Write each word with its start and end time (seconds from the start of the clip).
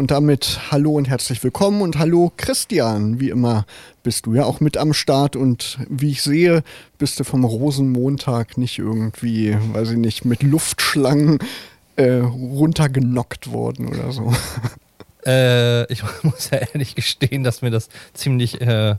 Und 0.00 0.10
damit 0.10 0.60
hallo 0.70 0.92
und 0.92 1.10
herzlich 1.10 1.44
willkommen 1.44 1.82
und 1.82 1.98
hallo 1.98 2.32
Christian. 2.38 3.20
Wie 3.20 3.28
immer 3.28 3.66
bist 4.02 4.24
du 4.24 4.32
ja 4.32 4.46
auch 4.46 4.58
mit 4.58 4.78
am 4.78 4.94
Start 4.94 5.36
und 5.36 5.78
wie 5.90 6.12
ich 6.12 6.22
sehe, 6.22 6.62
bist 6.96 7.20
du 7.20 7.24
vom 7.24 7.44
Rosenmontag 7.44 8.56
nicht 8.56 8.78
irgendwie, 8.78 9.58
weiß 9.74 9.90
ich 9.90 9.98
nicht, 9.98 10.24
mit 10.24 10.42
Luftschlangen 10.42 11.38
äh, 11.96 12.12
runtergenockt 12.14 13.52
worden 13.52 13.88
oder 13.88 14.10
so. 14.10 14.32
Äh, 15.26 15.84
ich 15.92 16.02
muss 16.22 16.48
ja 16.48 16.60
ehrlich 16.72 16.94
gestehen, 16.94 17.44
dass 17.44 17.60
mir 17.60 17.70
das 17.70 17.90
ziemlich 18.14 18.58
äh, 18.62 18.96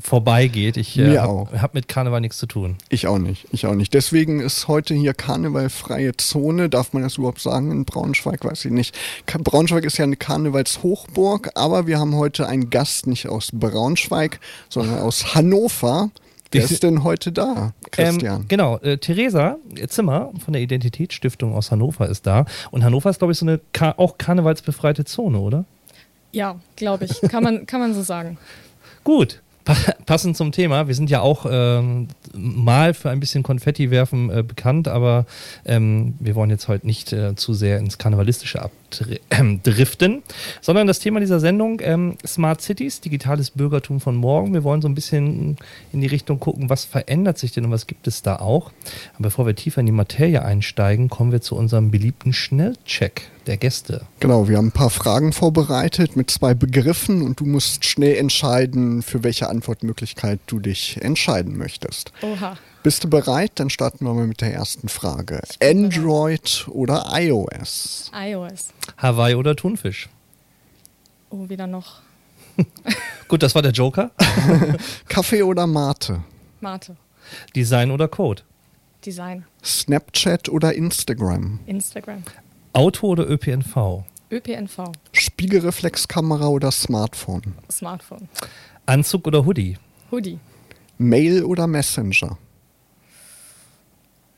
vorbeigeht. 0.00 0.76
Ich 0.76 0.98
äh, 0.98 1.18
habe 1.18 1.60
hab 1.60 1.74
mit 1.74 1.88
Karneval 1.88 2.20
nichts 2.20 2.38
zu 2.38 2.46
tun. 2.46 2.76
Ich 2.88 3.06
auch 3.06 3.18
nicht. 3.18 3.46
Ich 3.52 3.66
auch 3.66 3.74
nicht. 3.74 3.94
Deswegen 3.94 4.40
ist 4.40 4.68
heute 4.68 4.94
hier 4.94 5.14
Karnevalfreie 5.14 6.16
Zone. 6.16 6.68
Darf 6.68 6.92
man 6.92 7.02
das 7.02 7.18
überhaupt 7.18 7.40
sagen 7.40 7.70
in 7.70 7.84
Braunschweig? 7.84 8.44
Weiß 8.44 8.64
ich 8.64 8.72
nicht. 8.72 8.96
Braunschweig 9.26 9.84
ist 9.84 9.98
ja 9.98 10.04
eine 10.04 10.16
Karnevalshochburg, 10.16 11.50
aber 11.54 11.86
wir 11.86 11.98
haben 11.98 12.16
heute 12.16 12.46
einen 12.46 12.70
Gast 12.70 13.06
nicht 13.06 13.28
aus 13.28 13.50
Braunschweig, 13.52 14.40
sondern 14.68 14.98
aus 14.98 15.34
Hannover. 15.34 16.10
Wer 16.52 16.64
ist 16.64 16.82
denn 16.82 17.04
heute 17.04 17.30
da, 17.30 17.74
Christian? 17.92 18.40
Ähm, 18.40 18.48
genau, 18.48 18.78
äh, 18.78 18.98
Theresa 18.98 19.56
Zimmer 19.88 20.32
von 20.44 20.52
der 20.52 20.62
Identitätsstiftung 20.62 21.54
aus 21.54 21.70
Hannover 21.70 22.08
ist 22.08 22.26
da. 22.26 22.44
Und 22.72 22.82
Hannover 22.82 23.08
ist, 23.08 23.18
glaube 23.18 23.32
ich, 23.32 23.38
so 23.38 23.46
eine 23.46 23.60
Ka 23.72 23.94
auch 23.96 24.18
karnevalsbefreite 24.18 25.04
Zone, 25.04 25.38
oder? 25.38 25.64
Ja, 26.32 26.56
glaube 26.74 27.04
ich. 27.04 27.20
Kann 27.30 27.44
man, 27.44 27.66
kann 27.66 27.80
man 27.80 27.94
so 27.94 28.02
sagen. 28.02 28.36
Gut 29.04 29.40
passend 30.06 30.36
zum 30.36 30.52
Thema, 30.52 30.88
wir 30.88 30.94
sind 30.94 31.10
ja 31.10 31.20
auch 31.20 31.46
ähm, 31.50 32.08
mal 32.34 32.94
für 32.94 33.10
ein 33.10 33.20
bisschen 33.20 33.42
Konfetti 33.42 33.90
werfen 33.90 34.30
äh, 34.30 34.42
bekannt, 34.42 34.88
aber 34.88 35.26
ähm, 35.64 36.14
wir 36.18 36.34
wollen 36.34 36.50
jetzt 36.50 36.68
heute 36.68 36.86
nicht 36.86 37.12
äh, 37.12 37.34
zu 37.36 37.54
sehr 37.54 37.78
ins 37.78 37.98
Karnevalistische 37.98 38.62
abdriften, 38.62 40.16
äh, 40.18 40.20
sondern 40.60 40.86
das 40.86 40.98
Thema 40.98 41.20
dieser 41.20 41.40
Sendung 41.40 41.80
ähm, 41.82 42.16
Smart 42.26 42.60
Cities, 42.60 43.00
digitales 43.00 43.50
Bürgertum 43.50 44.00
von 44.00 44.16
morgen. 44.16 44.54
Wir 44.54 44.64
wollen 44.64 44.82
so 44.82 44.88
ein 44.88 44.94
bisschen 44.94 45.56
in 45.92 46.00
die 46.00 46.06
Richtung 46.06 46.40
gucken, 46.40 46.70
was 46.70 46.84
verändert 46.84 47.38
sich 47.38 47.52
denn 47.52 47.66
und 47.66 47.70
was 47.70 47.86
gibt 47.86 48.06
es 48.06 48.22
da 48.22 48.36
auch. 48.36 48.72
Aber 49.14 49.24
bevor 49.24 49.46
wir 49.46 49.54
tiefer 49.54 49.80
in 49.80 49.86
die 49.86 49.92
Materie 49.92 50.42
einsteigen, 50.42 51.08
kommen 51.08 51.32
wir 51.32 51.40
zu 51.40 51.54
unserem 51.54 51.90
beliebten 51.90 52.32
Schnellcheck 52.32 53.30
der 53.50 53.56
Gäste. 53.56 54.06
Genau, 54.20 54.48
wir 54.48 54.56
haben 54.56 54.68
ein 54.68 54.72
paar 54.72 54.90
Fragen 54.90 55.32
vorbereitet 55.32 56.14
mit 56.14 56.30
zwei 56.30 56.54
Begriffen 56.54 57.20
und 57.20 57.40
du 57.40 57.44
musst 57.44 57.84
schnell 57.84 58.14
entscheiden, 58.16 59.02
für 59.02 59.24
welche 59.24 59.48
Antwortmöglichkeit 59.48 60.38
du 60.46 60.60
dich 60.60 61.02
entscheiden 61.02 61.58
möchtest. 61.58 62.12
Oha. 62.22 62.56
Bist 62.84 63.02
du 63.02 63.10
bereit? 63.10 63.50
Dann 63.56 63.68
starten 63.68 64.04
wir 64.06 64.14
mal 64.14 64.28
mit 64.28 64.40
der 64.40 64.54
ersten 64.54 64.88
Frage. 64.88 65.42
Android 65.60 66.62
bereit. 66.64 66.68
oder 66.68 67.06
iOS? 67.12 68.12
iOS. 68.14 68.68
Hawaii 68.96 69.34
oder 69.34 69.56
Thunfisch? 69.56 70.08
Oh, 71.30 71.48
wieder 71.48 71.66
noch. 71.66 72.02
Gut, 73.28 73.42
das 73.42 73.56
war 73.56 73.62
der 73.62 73.72
Joker. 73.72 74.12
Kaffee 75.08 75.42
oder 75.42 75.66
Mate? 75.66 76.22
Mate. 76.60 76.96
Design 77.56 77.90
oder 77.90 78.06
Code? 78.06 78.42
Design. 79.04 79.44
Snapchat 79.64 80.48
oder 80.48 80.72
Instagram? 80.72 81.58
Instagram. 81.66 82.22
Auto 82.72 83.08
oder 83.08 83.28
ÖPNV? 83.28 84.04
ÖPNV. 84.30 84.92
Spiegelreflexkamera 85.12 86.46
oder 86.46 86.70
Smartphone? 86.70 87.54
Smartphone. 87.70 88.28
Anzug 88.86 89.26
oder 89.26 89.44
Hoodie? 89.44 89.76
Hoodie. 90.12 90.38
Mail 90.96 91.42
oder 91.42 91.66
Messenger? 91.66 92.38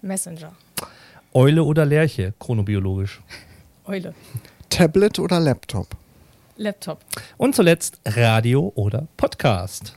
Messenger. 0.01 0.53
Eule 1.35 1.63
oder 1.63 1.85
Lerche, 1.85 2.33
chronobiologisch? 2.39 3.21
Eule. 3.85 4.15
Tablet 4.71 5.19
oder 5.19 5.39
Laptop? 5.39 5.95
Laptop. 6.57 7.05
Und 7.37 7.55
zuletzt 7.55 8.01
Radio 8.07 8.73
oder 8.75 9.07
Podcast? 9.19 9.95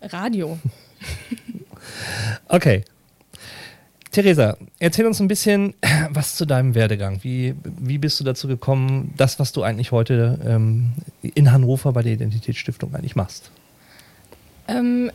Radio. 0.00 0.58
okay, 2.48 2.84
Theresa, 4.10 4.56
erzähl 4.78 5.06
uns 5.06 5.20
ein 5.20 5.28
bisschen 5.28 5.74
was 6.10 6.36
zu 6.36 6.46
deinem 6.46 6.74
Werdegang. 6.74 7.20
Wie, 7.22 7.54
wie 7.64 7.98
bist 7.98 8.18
du 8.20 8.24
dazu 8.24 8.48
gekommen, 8.48 9.12
das, 9.16 9.38
was 9.38 9.52
du 9.52 9.62
eigentlich 9.62 9.92
heute 9.92 10.38
ähm, 10.46 10.92
in 11.22 11.52
Hannover 11.52 11.92
bei 11.92 12.02
der 12.02 12.12
Identitätsstiftung 12.12 12.94
eigentlich 12.94 13.16
machst? 13.16 13.50
Ähm, 14.66 15.10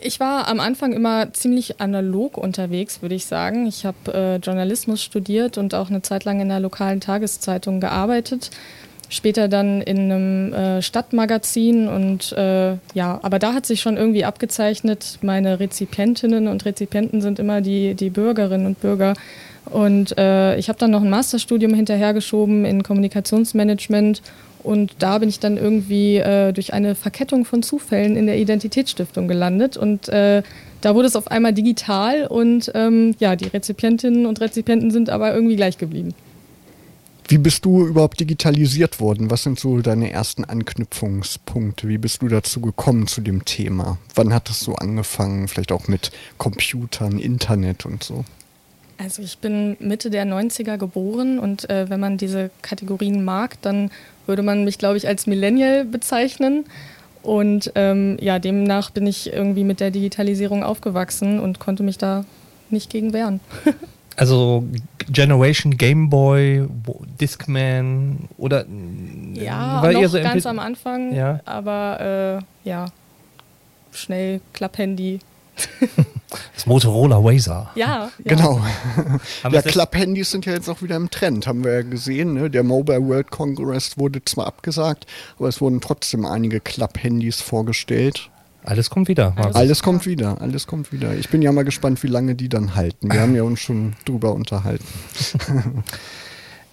ich 0.00 0.20
war 0.20 0.48
am 0.48 0.60
Anfang 0.60 0.92
immer 0.92 1.32
ziemlich 1.32 1.80
analog 1.80 2.36
unterwegs, 2.36 3.02
würde 3.02 3.14
ich 3.14 3.26
sagen. 3.26 3.66
Ich 3.66 3.84
habe 3.84 4.12
äh, 4.12 4.36
Journalismus 4.36 5.02
studiert 5.02 5.58
und 5.58 5.74
auch 5.74 5.88
eine 5.88 6.02
Zeit 6.02 6.24
lang 6.24 6.40
in 6.40 6.48
der 6.48 6.60
lokalen 6.60 7.00
Tageszeitung 7.00 7.80
gearbeitet 7.80 8.50
später 9.08 9.48
dann 9.48 9.80
in 9.80 9.98
einem 9.98 10.52
äh, 10.52 10.82
Stadtmagazin 10.82 11.88
und 11.88 12.32
äh, 12.32 12.76
ja, 12.94 13.20
aber 13.22 13.38
da 13.38 13.54
hat 13.54 13.66
sich 13.66 13.80
schon 13.80 13.96
irgendwie 13.96 14.24
abgezeichnet, 14.24 15.18
meine 15.22 15.60
Rezipientinnen 15.60 16.48
und 16.48 16.64
Rezipienten 16.64 17.20
sind 17.20 17.38
immer 17.38 17.60
die, 17.60 17.94
die 17.94 18.10
Bürgerinnen 18.10 18.66
und 18.66 18.80
Bürger. 18.80 19.14
Und 19.66 20.16
äh, 20.16 20.56
ich 20.58 20.68
habe 20.68 20.78
dann 20.78 20.92
noch 20.92 21.02
ein 21.02 21.10
Masterstudium 21.10 21.74
hinterhergeschoben 21.74 22.64
in 22.64 22.82
Kommunikationsmanagement 22.84 24.22
und 24.62 24.94
da 24.98 25.18
bin 25.18 25.28
ich 25.28 25.40
dann 25.40 25.56
irgendwie 25.56 26.16
äh, 26.16 26.52
durch 26.52 26.72
eine 26.72 26.94
Verkettung 26.94 27.44
von 27.44 27.62
Zufällen 27.62 28.16
in 28.16 28.26
der 28.26 28.38
Identitätsstiftung 28.38 29.28
gelandet 29.28 29.76
und 29.76 30.08
äh, 30.08 30.42
da 30.80 30.94
wurde 30.94 31.08
es 31.08 31.16
auf 31.16 31.30
einmal 31.30 31.52
digital 31.52 32.26
und 32.26 32.70
ähm, 32.74 33.14
ja, 33.18 33.34
die 33.34 33.48
Rezipientinnen 33.48 34.26
und 34.26 34.40
Rezipienten 34.40 34.90
sind 34.90 35.10
aber 35.10 35.34
irgendwie 35.34 35.56
gleich 35.56 35.78
geblieben. 35.78 36.14
Wie 37.28 37.38
bist 37.38 37.64
du 37.64 37.84
überhaupt 37.84 38.20
digitalisiert 38.20 39.00
worden? 39.00 39.30
Was 39.30 39.42
sind 39.42 39.58
so 39.58 39.80
deine 39.80 40.12
ersten 40.12 40.44
Anknüpfungspunkte? 40.44 41.88
Wie 41.88 41.98
bist 41.98 42.22
du 42.22 42.28
dazu 42.28 42.60
gekommen 42.60 43.08
zu 43.08 43.20
dem 43.20 43.44
Thema? 43.44 43.98
Wann 44.14 44.32
hat 44.32 44.48
es 44.48 44.60
so 44.60 44.76
angefangen? 44.76 45.48
Vielleicht 45.48 45.72
auch 45.72 45.88
mit 45.88 46.12
Computern, 46.38 47.18
Internet 47.18 47.84
und 47.84 48.04
so? 48.04 48.24
Also 48.98 49.22
ich 49.22 49.38
bin 49.38 49.76
Mitte 49.80 50.08
der 50.08 50.24
90er 50.24 50.78
geboren 50.78 51.38
und 51.40 51.68
äh, 51.68 51.90
wenn 51.90 52.00
man 52.00 52.16
diese 52.16 52.50
Kategorien 52.62 53.24
mag, 53.24 53.60
dann 53.60 53.90
würde 54.26 54.42
man 54.42 54.64
mich, 54.64 54.78
glaube 54.78 54.96
ich, 54.96 55.08
als 55.08 55.26
Millennial 55.26 55.84
bezeichnen. 55.84 56.64
Und 57.22 57.72
ähm, 57.74 58.16
ja, 58.20 58.38
demnach 58.38 58.90
bin 58.90 59.04
ich 59.06 59.32
irgendwie 59.32 59.64
mit 59.64 59.80
der 59.80 59.90
Digitalisierung 59.90 60.62
aufgewachsen 60.62 61.40
und 61.40 61.58
konnte 61.58 61.82
mich 61.82 61.98
da 61.98 62.24
nicht 62.70 62.88
gegen 62.88 63.12
wehren. 63.12 63.40
Also 64.16 64.64
Generation 65.08 65.76
Game 65.76 66.08
Boy, 66.08 66.66
Discman 67.20 68.28
oder 68.38 68.64
ja, 69.34 69.82
war 69.82 69.92
noch 69.92 70.08
so 70.08 70.18
ganz 70.20 70.46
am 70.46 70.58
Anfang, 70.58 71.14
ja. 71.14 71.40
aber 71.44 72.40
äh, 72.64 72.68
ja, 72.68 72.86
schnell 73.92 74.40
Klapphandy. 74.52 75.20
Das 76.54 76.66
Motorola 76.66 77.22
Wazer. 77.22 77.70
Ja, 77.76 77.86
ja. 77.86 78.10
genau. 78.24 78.60
ja, 79.50 79.62
Klapphandys 79.62 80.32
sind 80.32 80.44
ja 80.44 80.52
jetzt 80.52 80.68
auch 80.68 80.82
wieder 80.82 80.96
im 80.96 81.08
Trend, 81.08 81.46
haben 81.46 81.64
wir 81.64 81.72
ja 81.72 81.82
gesehen. 81.82 82.34
Ne? 82.34 82.50
Der 82.50 82.64
Mobile 82.64 83.06
World 83.06 83.30
Congress 83.30 83.96
wurde 83.96 84.24
zwar 84.24 84.46
abgesagt, 84.46 85.06
aber 85.38 85.48
es 85.48 85.60
wurden 85.60 85.80
trotzdem 85.80 86.26
einige 86.26 86.60
Klapphandys 86.60 87.40
vorgestellt. 87.40 88.28
Alles 88.66 88.90
kommt 88.90 89.08
wieder. 89.08 89.32
Alles, 89.36 89.56
alles 89.56 89.82
kommt 89.82 90.06
wieder, 90.06 90.40
alles 90.40 90.66
kommt 90.66 90.92
wieder. 90.92 91.14
Ich 91.14 91.28
bin 91.28 91.40
ja 91.40 91.52
mal 91.52 91.64
gespannt, 91.64 92.02
wie 92.02 92.08
lange 92.08 92.34
die 92.34 92.48
dann 92.48 92.74
halten. 92.74 93.10
Wir 93.10 93.20
haben 93.20 93.34
ja 93.34 93.42
uns 93.42 93.60
schon 93.60 93.94
drüber 94.04 94.34
unterhalten. 94.34 94.84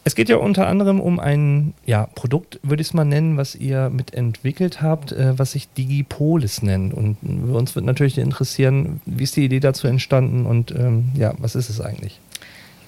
Es 0.06 0.16
geht 0.16 0.28
ja 0.28 0.36
unter 0.36 0.68
anderem 0.68 1.00
um 1.00 1.19
ein 1.19 1.74
ja, 1.86 2.07
Produkt, 2.07 2.60
würde 2.62 2.81
ich 2.81 2.90
es 2.90 2.94
mal 2.94 3.06
nennen, 3.06 3.38
was 3.38 3.56
ihr 3.56 3.90
mitentwickelt 3.90 4.81
habt, 4.81 5.13
äh, 5.13 5.40
was 5.40 5.54
sich 5.54 5.69
Digipolis 5.69 6.62
nennt. 6.62 6.94
Und 6.94 7.18
uns 7.24 7.74
wird 7.74 7.86
natürlich 7.86 8.18
interessieren, 8.18 9.00
wie 9.06 9.24
ist 9.24 9.38
die 9.38 9.46
Idee 9.46 9.62
dazu 9.62 9.88
entstanden 9.88 10.46
und 10.46 10.72
ähm, 10.72 11.12
ja, 11.16 11.34
was 11.38 11.56
ist 11.56 11.69
es 11.69 11.80
eigentlich? 11.80 12.19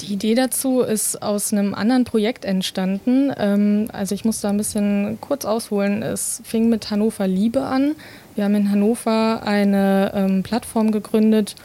Die 0.01 0.13
Idee 0.13 0.35
dazu 0.35 0.81
ist 0.81 1.21
aus 1.21 1.53
einem 1.53 1.73
anderen 1.73 2.03
Projekt 2.03 2.45
entstanden. 2.45 3.31
Ähm, 3.37 3.87
also 3.91 4.13
ich 4.13 4.25
muss 4.25 4.41
da 4.41 4.49
ein 4.49 4.57
bisschen 4.57 5.17
kurz 5.21 5.45
ausholen. 5.45 6.03
Es 6.03 6.41
fing 6.43 6.69
mit 6.69 6.91
Hannover 6.91 7.27
Liebe 7.27 7.61
an. 7.61 7.95
Wir 8.35 8.43
haben 8.43 8.55
in 8.55 8.71
Hannover 8.71 9.43
eine 9.43 10.11
ähm, 10.13 10.43
Plattform 10.43 10.91
gegründet, 10.91 11.55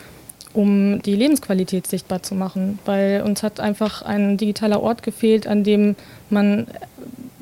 um 0.53 1.03
die 1.03 1.17
Lebensqualität 1.17 1.87
sichtbar 1.87 2.23
zu 2.23 2.35
machen, 2.35 2.79
weil 2.85 3.23
uns 3.23 3.43
hat 3.43 3.61
einfach 3.61 4.03
ein 4.03 4.37
digitaler 4.37 4.82
Ort 4.82 5.03
gefehlt, 5.03 5.47
an 5.47 5.65
dem 5.65 5.97
man 6.29 6.67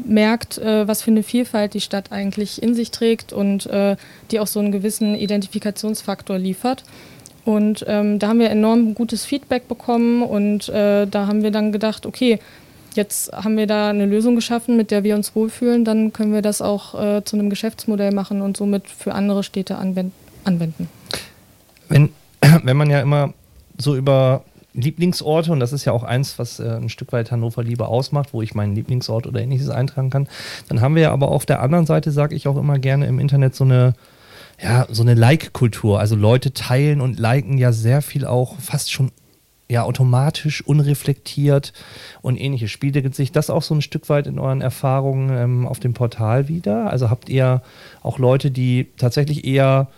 merkt, 0.08 0.58
äh, 0.58 0.88
was 0.88 1.02
für 1.02 1.10
eine 1.10 1.22
Vielfalt 1.22 1.74
die 1.74 1.80
Stadt 1.80 2.12
eigentlich 2.12 2.62
in 2.62 2.74
sich 2.74 2.90
trägt 2.90 3.32
und 3.32 3.66
äh, 3.66 3.96
die 4.30 4.40
auch 4.40 4.46
so 4.46 4.58
einen 4.60 4.72
gewissen 4.72 5.14
Identifikationsfaktor 5.14 6.38
liefert. 6.38 6.84
Und 7.48 7.82
ähm, 7.88 8.18
da 8.18 8.28
haben 8.28 8.40
wir 8.40 8.50
enorm 8.50 8.92
gutes 8.92 9.24
Feedback 9.24 9.68
bekommen 9.68 10.22
und 10.22 10.68
äh, 10.68 11.06
da 11.06 11.28
haben 11.28 11.42
wir 11.42 11.50
dann 11.50 11.72
gedacht, 11.72 12.04
okay, 12.04 12.40
jetzt 12.94 13.32
haben 13.32 13.56
wir 13.56 13.66
da 13.66 13.88
eine 13.88 14.04
Lösung 14.04 14.34
geschaffen, 14.34 14.76
mit 14.76 14.90
der 14.90 15.02
wir 15.02 15.16
uns 15.16 15.34
wohlfühlen, 15.34 15.82
dann 15.86 16.12
können 16.12 16.34
wir 16.34 16.42
das 16.42 16.60
auch 16.60 16.94
äh, 16.94 17.24
zu 17.24 17.36
einem 17.36 17.48
Geschäftsmodell 17.48 18.12
machen 18.12 18.42
und 18.42 18.58
somit 18.58 18.90
für 18.90 19.14
andere 19.14 19.42
Städte 19.42 19.78
anwenden. 19.78 20.90
Wenn, 21.88 22.10
wenn 22.64 22.76
man 22.76 22.90
ja 22.90 23.00
immer 23.00 23.32
so 23.78 23.96
über 23.96 24.44
Lieblingsorte, 24.74 25.50
und 25.50 25.58
das 25.58 25.72
ist 25.72 25.86
ja 25.86 25.92
auch 25.92 26.02
eins, 26.02 26.38
was 26.38 26.60
äh, 26.60 26.68
ein 26.68 26.90
Stück 26.90 27.12
weit 27.12 27.30
Hannover 27.30 27.62
Liebe 27.62 27.88
ausmacht, 27.88 28.34
wo 28.34 28.42
ich 28.42 28.54
meinen 28.54 28.74
Lieblingsort 28.74 29.26
oder 29.26 29.40
ähnliches 29.40 29.70
eintragen 29.70 30.10
kann, 30.10 30.28
dann 30.68 30.82
haben 30.82 30.94
wir 30.96 31.04
ja 31.04 31.12
aber 31.12 31.28
auf 31.28 31.46
der 31.46 31.62
anderen 31.62 31.86
Seite, 31.86 32.10
sage 32.10 32.34
ich 32.34 32.46
auch 32.46 32.58
immer 32.58 32.78
gerne 32.78 33.06
im 33.06 33.18
Internet, 33.18 33.54
so 33.54 33.64
eine 33.64 33.94
ja, 34.60 34.86
so 34.90 35.02
eine 35.02 35.14
Like-Kultur. 35.14 36.00
Also 36.00 36.16
Leute 36.16 36.52
teilen 36.52 37.00
und 37.00 37.18
liken 37.18 37.58
ja 37.58 37.72
sehr 37.72 38.02
viel 38.02 38.26
auch 38.26 38.58
fast 38.58 38.92
schon 38.92 39.12
ja 39.70 39.82
automatisch, 39.82 40.66
unreflektiert 40.66 41.72
und 42.22 42.36
ähnliches. 42.36 42.70
Spiegelt 42.70 43.14
sich 43.14 43.32
das 43.32 43.50
auch 43.50 43.62
so 43.62 43.74
ein 43.74 43.82
Stück 43.82 44.08
weit 44.08 44.26
in 44.26 44.38
euren 44.38 44.62
Erfahrungen 44.62 45.30
ähm, 45.30 45.66
auf 45.66 45.78
dem 45.78 45.94
Portal 45.94 46.48
wieder? 46.48 46.90
Also 46.90 47.10
habt 47.10 47.28
ihr 47.28 47.62
auch 48.02 48.18
Leute, 48.18 48.50
die 48.50 48.88
tatsächlich 48.96 49.44
eher 49.44 49.88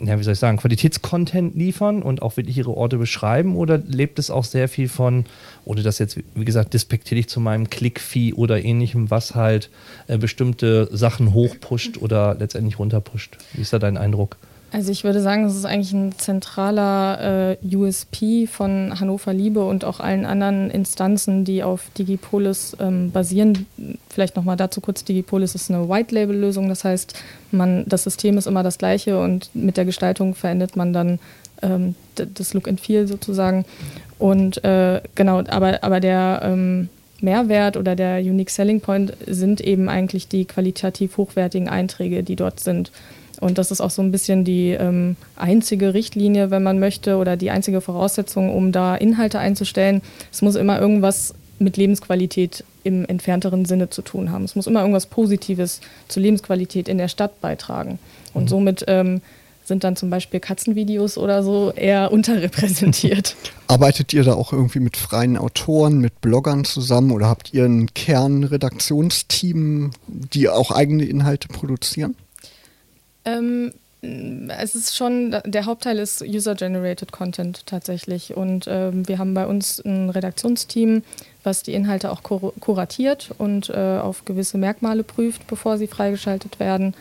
ja, 0.00 0.18
wie 0.18 0.22
soll 0.22 0.34
ich 0.34 0.38
sagen, 0.38 0.58
Qualitätscontent 0.58 1.54
liefern 1.54 2.02
und 2.02 2.22
auch 2.22 2.36
wirklich 2.36 2.56
ihre 2.56 2.76
Orte 2.76 2.98
beschreiben 2.98 3.56
oder 3.56 3.78
lebt 3.78 4.18
es 4.18 4.30
auch 4.30 4.44
sehr 4.44 4.68
viel 4.68 4.88
von, 4.88 5.24
ohne 5.64 5.82
das 5.82 5.98
jetzt, 5.98 6.18
wie 6.34 6.44
gesagt, 6.44 6.74
despektierlich 6.74 7.28
zu 7.28 7.40
meinem 7.40 7.68
Klickvieh 7.68 8.34
oder 8.34 8.62
ähnlichem, 8.62 9.10
was 9.10 9.34
halt 9.34 9.70
äh, 10.06 10.16
bestimmte 10.16 10.88
Sachen 10.92 11.34
hochpusht 11.34 11.98
oder 11.98 12.36
letztendlich 12.38 12.78
runterpusht? 12.78 13.38
Wie 13.52 13.62
ist 13.62 13.72
da 13.72 13.78
dein 13.78 13.96
Eindruck? 13.96 14.36
Also 14.70 14.92
ich 14.92 15.02
würde 15.02 15.22
sagen, 15.22 15.44
das 15.44 15.56
ist 15.56 15.64
eigentlich 15.64 15.94
ein 15.94 16.12
zentraler 16.18 17.56
äh, 17.62 17.76
USP 17.76 18.46
von 18.46 19.00
Hannover 19.00 19.32
Liebe 19.32 19.64
und 19.64 19.84
auch 19.84 19.98
allen 19.98 20.26
anderen 20.26 20.70
Instanzen, 20.70 21.46
die 21.46 21.62
auf 21.62 21.88
Digipolis 21.96 22.76
ähm, 22.78 23.10
basieren. 23.10 23.66
Vielleicht 24.10 24.36
nochmal 24.36 24.56
dazu 24.56 24.82
kurz, 24.82 25.04
Digipolis 25.04 25.54
ist 25.54 25.70
eine 25.70 25.88
White-Label-Lösung, 25.88 26.68
das 26.68 26.84
heißt, 26.84 27.14
man, 27.50 27.84
das 27.86 28.04
System 28.04 28.36
ist 28.36 28.46
immer 28.46 28.62
das 28.62 28.76
gleiche 28.76 29.18
und 29.18 29.48
mit 29.54 29.78
der 29.78 29.86
Gestaltung 29.86 30.34
verändert 30.34 30.76
man 30.76 30.92
dann 30.92 31.18
ähm, 31.62 31.94
das 32.14 32.52
Look 32.52 32.68
and 32.68 32.80
Feel 32.80 33.08
sozusagen. 33.08 33.64
Und 34.18 34.62
äh, 34.64 35.00
genau, 35.14 35.44
aber, 35.48 35.82
aber 35.82 36.00
der 36.00 36.40
ähm, 36.44 36.90
Mehrwert 37.20 37.76
oder 37.78 37.96
der 37.96 38.18
Unique 38.18 38.50
Selling 38.50 38.80
Point 38.80 39.16
sind 39.26 39.60
eben 39.60 39.88
eigentlich 39.88 40.28
die 40.28 40.44
qualitativ 40.44 41.16
hochwertigen 41.16 41.68
Einträge, 41.68 42.22
die 42.22 42.36
dort 42.36 42.60
sind. 42.60 42.92
Und 43.40 43.58
das 43.58 43.70
ist 43.70 43.80
auch 43.80 43.90
so 43.90 44.02
ein 44.02 44.10
bisschen 44.10 44.44
die 44.44 44.70
ähm, 44.70 45.16
einzige 45.36 45.94
Richtlinie, 45.94 46.50
wenn 46.50 46.62
man 46.62 46.78
möchte, 46.78 47.16
oder 47.16 47.36
die 47.36 47.50
einzige 47.50 47.80
Voraussetzung, 47.80 48.54
um 48.54 48.72
da 48.72 48.96
Inhalte 48.96 49.38
einzustellen. 49.38 50.02
Es 50.32 50.42
muss 50.42 50.56
immer 50.56 50.80
irgendwas 50.80 51.34
mit 51.58 51.76
Lebensqualität 51.76 52.64
im 52.84 53.04
entfernteren 53.04 53.64
Sinne 53.64 53.90
zu 53.90 54.02
tun 54.02 54.30
haben. 54.30 54.44
Es 54.44 54.54
muss 54.54 54.66
immer 54.66 54.80
irgendwas 54.80 55.06
Positives 55.06 55.80
zur 56.08 56.22
Lebensqualität 56.22 56.88
in 56.88 56.98
der 56.98 57.08
Stadt 57.08 57.40
beitragen. 57.40 57.98
Und 58.34 58.44
mhm. 58.44 58.48
somit 58.48 58.84
ähm, 58.88 59.20
sind 59.68 59.84
dann 59.84 59.96
zum 59.96 60.10
Beispiel 60.10 60.40
Katzenvideos 60.40 61.18
oder 61.18 61.42
so 61.42 61.72
eher 61.72 62.10
unterrepräsentiert. 62.12 63.36
Arbeitet 63.66 64.12
ihr 64.12 64.24
da 64.24 64.34
auch 64.34 64.52
irgendwie 64.52 64.80
mit 64.80 64.96
freien 64.96 65.36
Autoren, 65.36 65.98
mit 65.98 66.20
Bloggern 66.20 66.64
zusammen 66.64 67.12
oder 67.12 67.28
habt 67.28 67.52
ihr 67.54 67.64
ein 67.64 67.92
Kernredaktionsteam, 67.94 69.90
die 70.06 70.48
auch 70.48 70.70
eigene 70.70 71.04
Inhalte 71.04 71.48
produzieren? 71.48 72.16
Ähm, 73.24 73.72
es 74.00 74.76
ist 74.76 74.96
schon, 74.96 75.36
der 75.44 75.66
Hauptteil 75.66 75.98
ist 75.98 76.22
User-Generated 76.22 77.10
Content 77.10 77.66
tatsächlich. 77.66 78.36
Und 78.36 78.66
ähm, 78.68 79.08
wir 79.08 79.18
haben 79.18 79.34
bei 79.34 79.46
uns 79.46 79.80
ein 79.84 80.10
Redaktionsteam, 80.10 81.02
was 81.42 81.62
die 81.64 81.74
Inhalte 81.74 82.12
auch 82.12 82.22
kur 82.22 82.52
kuratiert 82.60 83.30
und 83.38 83.70
äh, 83.70 83.98
auf 83.98 84.24
gewisse 84.24 84.56
Merkmale 84.56 85.02
prüft, 85.02 85.46
bevor 85.48 85.78
sie 85.78 85.88
freigeschaltet 85.88 86.60
werden. 86.60 86.94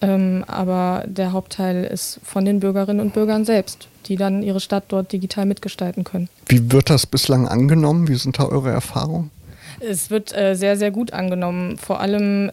Ähm, 0.00 0.44
aber 0.46 1.04
der 1.06 1.32
Hauptteil 1.32 1.82
ist 1.84 2.20
von 2.22 2.44
den 2.44 2.60
Bürgerinnen 2.60 3.00
und 3.00 3.14
Bürgern 3.14 3.44
selbst, 3.44 3.88
die 4.06 4.14
dann 4.14 4.44
ihre 4.44 4.60
Stadt 4.60 4.84
dort 4.88 5.12
digital 5.12 5.44
mitgestalten 5.44 6.04
können. 6.04 6.28
Wie 6.46 6.70
wird 6.70 6.88
das 6.88 7.06
bislang 7.06 7.48
angenommen? 7.48 8.06
Wie 8.06 8.14
sind 8.14 8.38
da 8.38 8.44
eure 8.44 8.70
Erfahrungen? 8.70 9.32
Es 9.80 10.10
wird 10.10 10.36
äh, 10.36 10.54
sehr, 10.54 10.76
sehr 10.76 10.92
gut 10.92 11.12
angenommen. 11.12 11.78
Vor 11.78 12.00
allem 12.00 12.52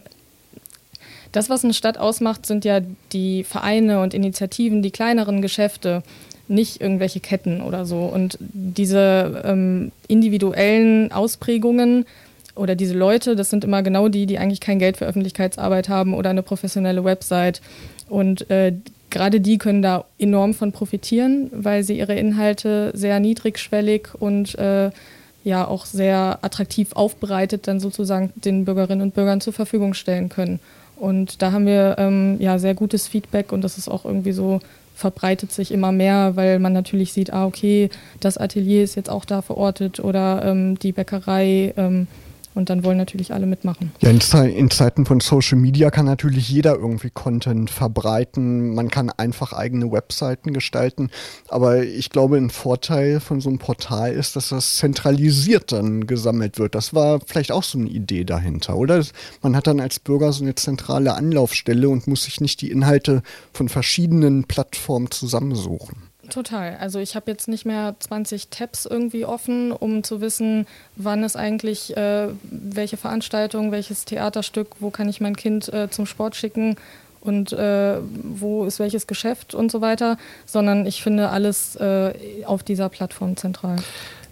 das, 1.36 1.50
was 1.50 1.64
eine 1.64 1.74
Stadt 1.74 1.98
ausmacht, 1.98 2.46
sind 2.46 2.64
ja 2.64 2.80
die 3.12 3.44
Vereine 3.44 4.00
und 4.00 4.14
Initiativen, 4.14 4.80
die 4.80 4.90
kleineren 4.90 5.42
Geschäfte, 5.42 6.02
nicht 6.48 6.80
irgendwelche 6.80 7.20
Ketten 7.20 7.60
oder 7.60 7.84
so. 7.84 8.04
Und 8.04 8.38
diese 8.40 9.42
ähm, 9.44 9.92
individuellen 10.08 11.12
Ausprägungen 11.12 12.06
oder 12.54 12.74
diese 12.74 12.94
Leute, 12.94 13.36
das 13.36 13.50
sind 13.50 13.64
immer 13.64 13.82
genau 13.82 14.08
die, 14.08 14.24
die 14.24 14.38
eigentlich 14.38 14.60
kein 14.60 14.78
Geld 14.78 14.96
für 14.96 15.04
Öffentlichkeitsarbeit 15.04 15.90
haben 15.90 16.14
oder 16.14 16.30
eine 16.30 16.42
professionelle 16.42 17.04
Website. 17.04 17.60
Und 18.08 18.48
äh, 18.50 18.72
gerade 19.10 19.40
die 19.42 19.58
können 19.58 19.82
da 19.82 20.06
enorm 20.18 20.54
von 20.54 20.72
profitieren, 20.72 21.50
weil 21.52 21.82
sie 21.82 21.98
ihre 21.98 22.14
Inhalte 22.14 22.92
sehr 22.94 23.20
niedrigschwellig 23.20 24.08
und 24.18 24.58
äh, 24.58 24.90
ja 25.44 25.68
auch 25.68 25.84
sehr 25.84 26.38
attraktiv 26.40 26.92
aufbereitet 26.94 27.68
dann 27.68 27.78
sozusagen 27.78 28.32
den 28.36 28.64
Bürgerinnen 28.64 29.02
und 29.02 29.14
Bürgern 29.14 29.42
zur 29.42 29.52
Verfügung 29.52 29.92
stellen 29.92 30.30
können. 30.30 30.60
Und 30.96 31.42
da 31.42 31.52
haben 31.52 31.66
wir 31.66 31.96
ähm, 31.98 32.36
ja 32.40 32.58
sehr 32.58 32.74
gutes 32.74 33.06
Feedback 33.06 33.52
und 33.52 33.62
das 33.62 33.78
ist 33.78 33.88
auch 33.88 34.04
irgendwie 34.04 34.32
so 34.32 34.60
verbreitet 34.94 35.52
sich 35.52 35.72
immer 35.72 35.92
mehr, 35.92 36.36
weil 36.36 36.58
man 36.58 36.72
natürlich 36.72 37.12
sieht, 37.12 37.30
ah 37.30 37.44
okay, 37.44 37.90
das 38.18 38.38
Atelier 38.38 38.82
ist 38.82 38.94
jetzt 38.94 39.10
auch 39.10 39.26
da 39.26 39.42
verortet 39.42 40.00
oder 40.00 40.42
ähm, 40.42 40.78
die 40.78 40.92
Bäckerei. 40.92 41.74
Ähm, 41.76 42.08
und 42.56 42.70
dann 42.70 42.84
wollen 42.84 42.96
natürlich 42.96 43.32
alle 43.32 43.46
mitmachen. 43.46 43.92
Ja, 44.00 44.10
in, 44.10 44.20
Ze 44.20 44.48
in, 44.48 44.70
Zeiten 44.70 45.04
von 45.06 45.20
Social 45.20 45.58
Media 45.58 45.90
kann 45.90 46.06
natürlich 46.06 46.48
jeder 46.48 46.74
irgendwie 46.74 47.10
Content 47.10 47.70
verbreiten. 47.70 48.74
Man 48.74 48.88
kann 48.88 49.10
einfach 49.10 49.52
eigene 49.52 49.92
Webseiten 49.92 50.52
gestalten. 50.52 51.10
Aber 51.48 51.82
ich 51.82 52.10
glaube, 52.10 52.36
ein 52.36 52.50
Vorteil 52.50 53.20
von 53.20 53.40
so 53.40 53.50
einem 53.50 53.58
Portal 53.58 54.12
ist, 54.12 54.36
dass 54.36 54.48
das 54.48 54.76
zentralisiert 54.76 55.70
dann 55.72 56.06
gesammelt 56.06 56.58
wird. 56.58 56.74
Das 56.74 56.94
war 56.94 57.20
vielleicht 57.26 57.52
auch 57.52 57.62
so 57.62 57.78
eine 57.78 57.88
Idee 57.88 58.24
dahinter, 58.24 58.76
oder? 58.76 59.04
Man 59.42 59.54
hat 59.54 59.66
dann 59.66 59.80
als 59.80 60.00
Bürger 60.00 60.32
so 60.32 60.42
eine 60.42 60.54
zentrale 60.54 61.14
Anlaufstelle 61.14 61.88
und 61.88 62.06
muss 62.06 62.24
sich 62.24 62.40
nicht 62.40 62.62
die 62.62 62.70
Inhalte 62.70 63.22
von 63.52 63.68
verschiedenen 63.68 64.44
Plattformen 64.44 65.10
zusammensuchen. 65.10 66.05
Total. 66.30 66.76
Also 66.80 66.98
ich 66.98 67.14
habe 67.14 67.30
jetzt 67.30 67.48
nicht 67.48 67.64
mehr 67.64 67.94
20 67.98 68.48
Tabs 68.48 68.86
irgendwie 68.86 69.24
offen, 69.24 69.72
um 69.72 70.02
zu 70.02 70.20
wissen, 70.20 70.66
wann 70.96 71.22
ist 71.24 71.36
eigentlich 71.36 71.96
äh, 71.96 72.28
welche 72.42 72.96
Veranstaltung, 72.96 73.72
welches 73.72 74.04
Theaterstück, 74.04 74.68
wo 74.80 74.90
kann 74.90 75.08
ich 75.08 75.20
mein 75.20 75.36
Kind 75.36 75.72
äh, 75.72 75.88
zum 75.90 76.06
Sport 76.06 76.36
schicken 76.36 76.76
und 77.20 77.52
äh, 77.52 77.98
wo 78.22 78.64
ist 78.64 78.78
welches 78.78 79.06
Geschäft 79.06 79.54
und 79.54 79.70
so 79.70 79.80
weiter, 79.80 80.16
sondern 80.46 80.86
ich 80.86 81.02
finde 81.02 81.30
alles 81.30 81.76
äh, 81.76 82.12
auf 82.44 82.62
dieser 82.62 82.88
Plattform 82.88 83.36
zentral. 83.36 83.76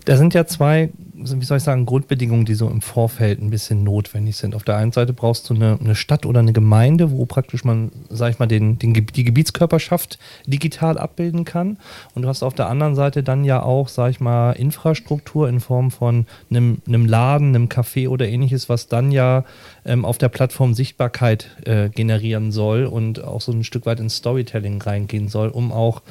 Da 0.04 0.18
sind 0.18 0.34
ja 0.34 0.44
zwei, 0.44 0.90
wie 1.14 1.44
soll 1.44 1.56
ich 1.56 1.62
sagen, 1.62 1.86
Grundbedingungen, 1.86 2.44
die 2.44 2.54
so 2.54 2.68
im 2.68 2.82
Vorfeld 2.82 3.40
ein 3.40 3.48
bisschen 3.48 3.84
notwendig 3.84 4.36
sind. 4.36 4.54
Auf 4.54 4.62
der 4.62 4.76
einen 4.76 4.92
Seite 4.92 5.14
brauchst 5.14 5.48
du 5.48 5.54
eine, 5.54 5.78
eine 5.80 5.94
Stadt 5.94 6.26
oder 6.26 6.40
eine 6.40 6.52
Gemeinde, 6.52 7.10
wo 7.10 7.24
praktisch 7.24 7.64
man, 7.64 7.90
sag 8.10 8.30
ich 8.32 8.38
mal, 8.38 8.46
den, 8.46 8.78
den, 8.78 8.92
die 8.92 9.24
Gebietskörperschaft 9.24 10.18
digital 10.46 10.98
abbilden 10.98 11.46
kann. 11.46 11.78
Und 12.14 12.22
du 12.22 12.28
hast 12.28 12.42
auf 12.42 12.52
der 12.52 12.68
anderen 12.68 12.94
Seite 12.94 13.22
dann 13.22 13.44
ja 13.44 13.62
auch, 13.62 13.88
sag 13.88 14.10
ich 14.10 14.20
mal, 14.20 14.52
Infrastruktur 14.52 15.48
in 15.48 15.60
Form 15.60 15.90
von 15.90 16.26
einem, 16.50 16.82
einem 16.86 17.06
Laden, 17.06 17.48
einem 17.48 17.68
Café 17.68 18.06
oder 18.10 18.28
ähnliches, 18.28 18.68
was 18.68 18.88
dann 18.88 19.10
ja 19.10 19.44
ähm, 19.86 20.04
auf 20.04 20.18
der 20.18 20.28
Plattform 20.28 20.74
Sichtbarkeit 20.74 21.48
äh, 21.64 21.88
generieren 21.88 22.52
soll 22.52 22.84
und 22.84 23.24
auch 23.24 23.40
so 23.40 23.52
ein 23.52 23.64
Stück 23.64 23.86
weit 23.86 24.00
ins 24.00 24.16
Storytelling 24.16 24.82
reingehen 24.82 25.28
soll, 25.28 25.48
um 25.48 25.72
auch 25.72 26.02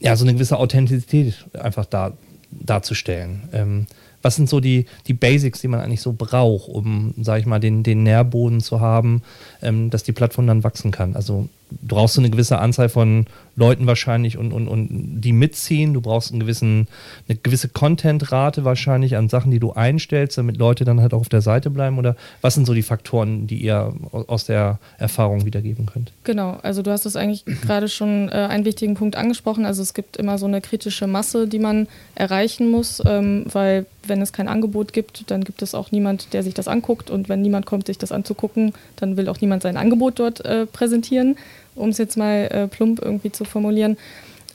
ja, 0.00 0.16
so 0.16 0.24
eine 0.24 0.32
gewisse 0.32 0.58
Authentizität 0.58 1.46
einfach 1.52 1.84
da 1.84 2.12
darzustellen. 2.60 3.48
Ähm, 3.52 3.86
was 4.22 4.36
sind 4.36 4.48
so 4.48 4.58
die, 4.58 4.86
die 5.06 5.12
Basics, 5.12 5.60
die 5.60 5.68
man 5.68 5.80
eigentlich 5.80 6.00
so 6.00 6.14
braucht, 6.14 6.68
um, 6.68 7.12
sage 7.20 7.40
ich 7.40 7.46
mal, 7.46 7.60
den, 7.60 7.82
den 7.82 8.02
Nährboden 8.02 8.60
zu 8.60 8.80
haben, 8.80 9.22
ähm, 9.60 9.90
dass 9.90 10.02
die 10.02 10.12
Plattform 10.12 10.46
dann 10.46 10.64
wachsen 10.64 10.90
kann? 10.90 11.14
Also 11.14 11.48
brauchst 11.82 12.16
du 12.16 12.22
eine 12.22 12.30
gewisse 12.30 12.58
Anzahl 12.58 12.88
von 12.88 13.26
Leuten 13.56 13.86
wahrscheinlich 13.86 14.36
und, 14.36 14.52
und, 14.52 14.68
und 14.68 15.20
die 15.20 15.32
mitziehen. 15.32 15.94
Du 15.94 16.00
brauchst 16.00 16.30
einen 16.30 16.40
gewissen, 16.40 16.88
eine 17.28 17.38
gewisse 17.38 17.68
Content-Rate 17.68 18.64
wahrscheinlich 18.64 19.16
an 19.16 19.28
Sachen, 19.28 19.50
die 19.50 19.60
du 19.60 19.72
einstellst, 19.72 20.38
damit 20.38 20.56
Leute 20.56 20.84
dann 20.84 21.00
halt 21.00 21.14
auch 21.14 21.20
auf 21.20 21.28
der 21.28 21.40
Seite 21.40 21.70
bleiben. 21.70 21.98
Oder 21.98 22.16
was 22.40 22.54
sind 22.54 22.66
so 22.66 22.74
die 22.74 22.82
Faktoren, 22.82 23.46
die 23.46 23.58
ihr 23.58 23.92
aus 24.10 24.44
der 24.44 24.78
Erfahrung 24.98 25.46
wiedergeben 25.46 25.86
könnt? 25.86 26.12
Genau, 26.24 26.58
also 26.62 26.82
du 26.82 26.90
hast 26.90 27.06
es 27.06 27.16
eigentlich 27.16 27.44
gerade 27.62 27.88
schon 27.88 28.28
äh, 28.28 28.32
einen 28.32 28.64
wichtigen 28.64 28.94
Punkt 28.94 29.16
angesprochen. 29.16 29.64
Also 29.64 29.82
es 29.82 29.94
gibt 29.94 30.16
immer 30.16 30.38
so 30.38 30.46
eine 30.46 30.60
kritische 30.60 31.06
Masse, 31.06 31.46
die 31.46 31.58
man 31.58 31.86
erreichen 32.14 32.70
muss, 32.70 33.02
ähm, 33.06 33.44
weil 33.52 33.86
wenn 34.06 34.20
es 34.20 34.32
kein 34.32 34.48
Angebot 34.48 34.92
gibt, 34.92 35.30
dann 35.30 35.44
gibt 35.44 35.62
es 35.62 35.74
auch 35.74 35.90
niemand, 35.90 36.32
der 36.32 36.42
sich 36.42 36.54
das 36.54 36.68
anguckt. 36.68 37.10
Und 37.10 37.28
wenn 37.28 37.42
niemand 37.42 37.66
kommt, 37.66 37.86
sich 37.86 37.98
das 37.98 38.12
anzugucken, 38.12 38.72
dann 38.96 39.16
will 39.16 39.28
auch 39.28 39.40
niemand 39.40 39.62
sein 39.62 39.76
Angebot 39.76 40.18
dort 40.18 40.44
äh, 40.44 40.66
präsentieren, 40.66 41.36
um 41.74 41.90
es 41.90 41.98
jetzt 41.98 42.16
mal 42.16 42.48
äh, 42.50 42.68
plump 42.68 43.00
irgendwie 43.02 43.32
zu 43.32 43.44
formulieren. 43.44 43.96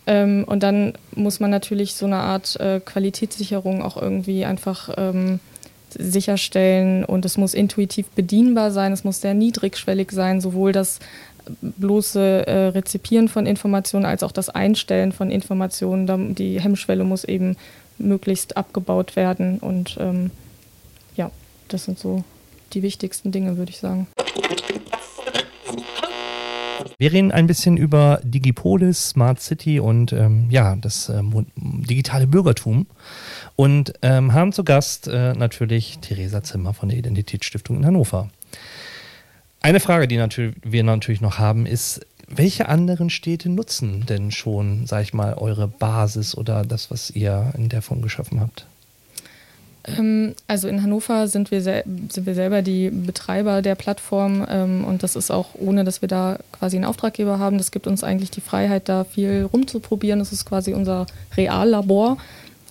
Ähm, 0.07 0.43
und 0.47 0.63
dann 0.63 0.93
muss 1.15 1.39
man 1.39 1.51
natürlich 1.51 1.93
so 1.93 2.05
eine 2.05 2.17
Art 2.17 2.59
äh, 2.59 2.79
Qualitätssicherung 2.79 3.81
auch 3.81 4.01
irgendwie 4.01 4.45
einfach 4.45 4.89
ähm, 4.97 5.39
sicherstellen 5.97 7.03
und 7.03 7.25
es 7.25 7.38
muss 7.38 7.53
intuitiv 7.53 8.07
bedienbar 8.09 8.71
sein, 8.71 8.91
es 8.91 9.03
muss 9.03 9.21
sehr 9.21 9.33
niedrigschwellig 9.33 10.11
sein, 10.11 10.41
sowohl 10.41 10.71
das 10.71 10.99
bloße 11.61 12.47
äh, 12.47 12.67
Rezipieren 12.67 13.27
von 13.27 13.45
Informationen 13.45 14.05
als 14.05 14.23
auch 14.23 14.31
das 14.31 14.49
Einstellen 14.49 15.11
von 15.11 15.31
Informationen. 15.31 16.35
Die 16.35 16.59
Hemmschwelle 16.59 17.03
muss 17.03 17.23
eben 17.23 17.55
möglichst 17.97 18.57
abgebaut 18.57 19.15
werden 19.15 19.59
und 19.59 19.97
ähm, 19.99 20.31
ja, 21.15 21.31
das 21.67 21.85
sind 21.85 21.99
so 21.99 22.23
die 22.73 22.83
wichtigsten 22.83 23.31
Dinge, 23.31 23.57
würde 23.57 23.71
ich 23.71 23.79
sagen. 23.79 24.07
Wir 27.00 27.13
reden 27.13 27.32
ein 27.32 27.48
bisschen 27.48 27.77
über 27.77 28.20
Digipolis, 28.24 29.12
Smart 29.12 29.39
City 29.39 29.79
und 29.79 30.12
ähm, 30.12 30.48
ja, 30.50 30.75
das 30.75 31.08
ähm, 31.08 31.46
digitale 31.56 32.27
Bürgertum 32.27 32.88
und 33.56 33.94
ähm, 34.01 34.34
haben 34.34 34.51
zu 34.51 34.65
Gast 34.65 35.08
äh, 35.08 35.32
natürlich 35.34 36.00
Theresa 36.00 36.44
Zimmer 36.44 36.74
von 36.74 36.89
der 36.89 36.98
Identitätsstiftung 36.98 37.77
in 37.77 37.86
Hannover. 37.86 38.29
Eine 39.62 39.79
Frage, 39.79 40.10
die 40.10 40.18
natürlich, 40.18 40.58
wir 40.62 40.84
natürlich 40.84 41.22
noch 41.22 41.39
haben, 41.39 41.65
ist, 41.65 42.06
welche 42.27 42.68
anderen 42.68 43.10
Städte 43.10 43.48
nutzen 43.48 44.06
denn 44.06 44.32
schon, 44.32 44.86
sag 44.86 45.03
ich 45.03 45.13
mal, 45.13 45.36
eure 45.36 45.70
Basis 45.70 46.36
oder 46.36 46.63
das, 46.65 46.91
was 46.91 47.12
ihr 47.12 47.53
in 47.58 47.70
der 47.70 47.82
Form 47.82 48.01
geschaffen 48.01 48.41
habt? 48.41 48.68
Ähm, 49.98 50.36
also 50.48 50.67
in 50.67 50.84
Hannover 50.84 51.27
sind 51.27 51.51
wir, 51.51 51.62
sind 51.62 52.25
wir 52.25 52.36
selber 52.36 52.62
die 52.62 52.89
Betreiber 52.89 53.62
der 53.62 53.75
Plattform 53.75 54.46
ähm, 54.50 54.84
und 54.86 55.03
das 55.03 55.15
ist 55.15 55.31
auch 55.31 55.50
ohne, 55.55 55.84
dass 55.84 56.01
wir 56.01 56.10
da 56.10 56.38
quasi 56.51 56.77
einen 56.77 56.86
Auftraggeber 56.86 57.39
haben. 57.39 57.58
Das 57.58 57.72
gibt 57.72 57.88
uns 57.88 58.03
eigentlich 58.03 58.31
die 58.31 58.41
Freiheit, 58.41 58.89
da 58.89 59.03
viel 59.03 59.48
rumzuprobieren. 59.51 60.19
Das 60.19 60.31
ist 60.31 60.46
quasi 60.46 60.74
unser 60.74 61.05
Reallabor 61.36 62.17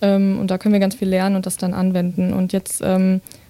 ähm, 0.02 0.38
und 0.38 0.50
da 0.50 0.58
können 0.58 0.72
wir 0.72 0.80
ganz 0.80 0.94
viel 0.94 1.08
lernen 1.08 1.36
und 1.36 1.46
das 1.46 1.56
dann 1.56 1.74
anwenden. 1.74 2.32
Und 2.32 2.52
jetzt 2.52 2.82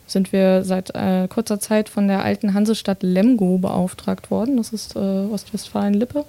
sind 0.09 0.33
wir 0.33 0.65
seit 0.65 0.95
äh, 0.95 1.29
kurzer 1.29 1.61
Zeit 1.61 1.89
von 1.89 2.09
der 2.09 2.25
alten 2.25 2.55
Hansestadt 2.55 3.03
Lemgo 3.03 3.59
beauftragt 3.59 4.31
worden. 4.31 4.57
Das 4.57 4.73
ist 4.73 4.97
äh, 4.97 4.99
Ostwestfalen-Lippe. 4.99 6.25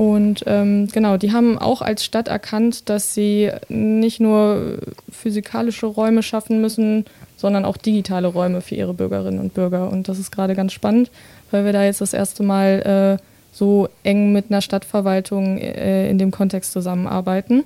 Und 0.00 0.44
ähm, 0.46 0.88
genau, 0.90 1.18
die 1.18 1.30
haben 1.30 1.58
auch 1.58 1.82
als 1.82 2.06
Stadt 2.06 2.26
erkannt, 2.26 2.88
dass 2.88 3.12
sie 3.12 3.50
nicht 3.68 4.18
nur 4.18 4.78
physikalische 5.12 5.84
Räume 5.84 6.22
schaffen 6.22 6.62
müssen, 6.62 7.04
sondern 7.36 7.66
auch 7.66 7.76
digitale 7.76 8.28
Räume 8.28 8.62
für 8.62 8.76
ihre 8.76 8.94
Bürgerinnen 8.94 9.38
und 9.38 9.52
Bürger. 9.52 9.92
Und 9.92 10.08
das 10.08 10.18
ist 10.18 10.30
gerade 10.30 10.54
ganz 10.54 10.72
spannend, 10.72 11.10
weil 11.50 11.66
wir 11.66 11.74
da 11.74 11.84
jetzt 11.84 12.00
das 12.00 12.14
erste 12.14 12.42
Mal 12.42 13.18
äh, 13.20 13.22
so 13.52 13.90
eng 14.02 14.32
mit 14.32 14.46
einer 14.48 14.62
Stadtverwaltung 14.62 15.58
äh, 15.58 16.08
in 16.08 16.16
dem 16.16 16.30
Kontext 16.30 16.72
zusammenarbeiten. 16.72 17.64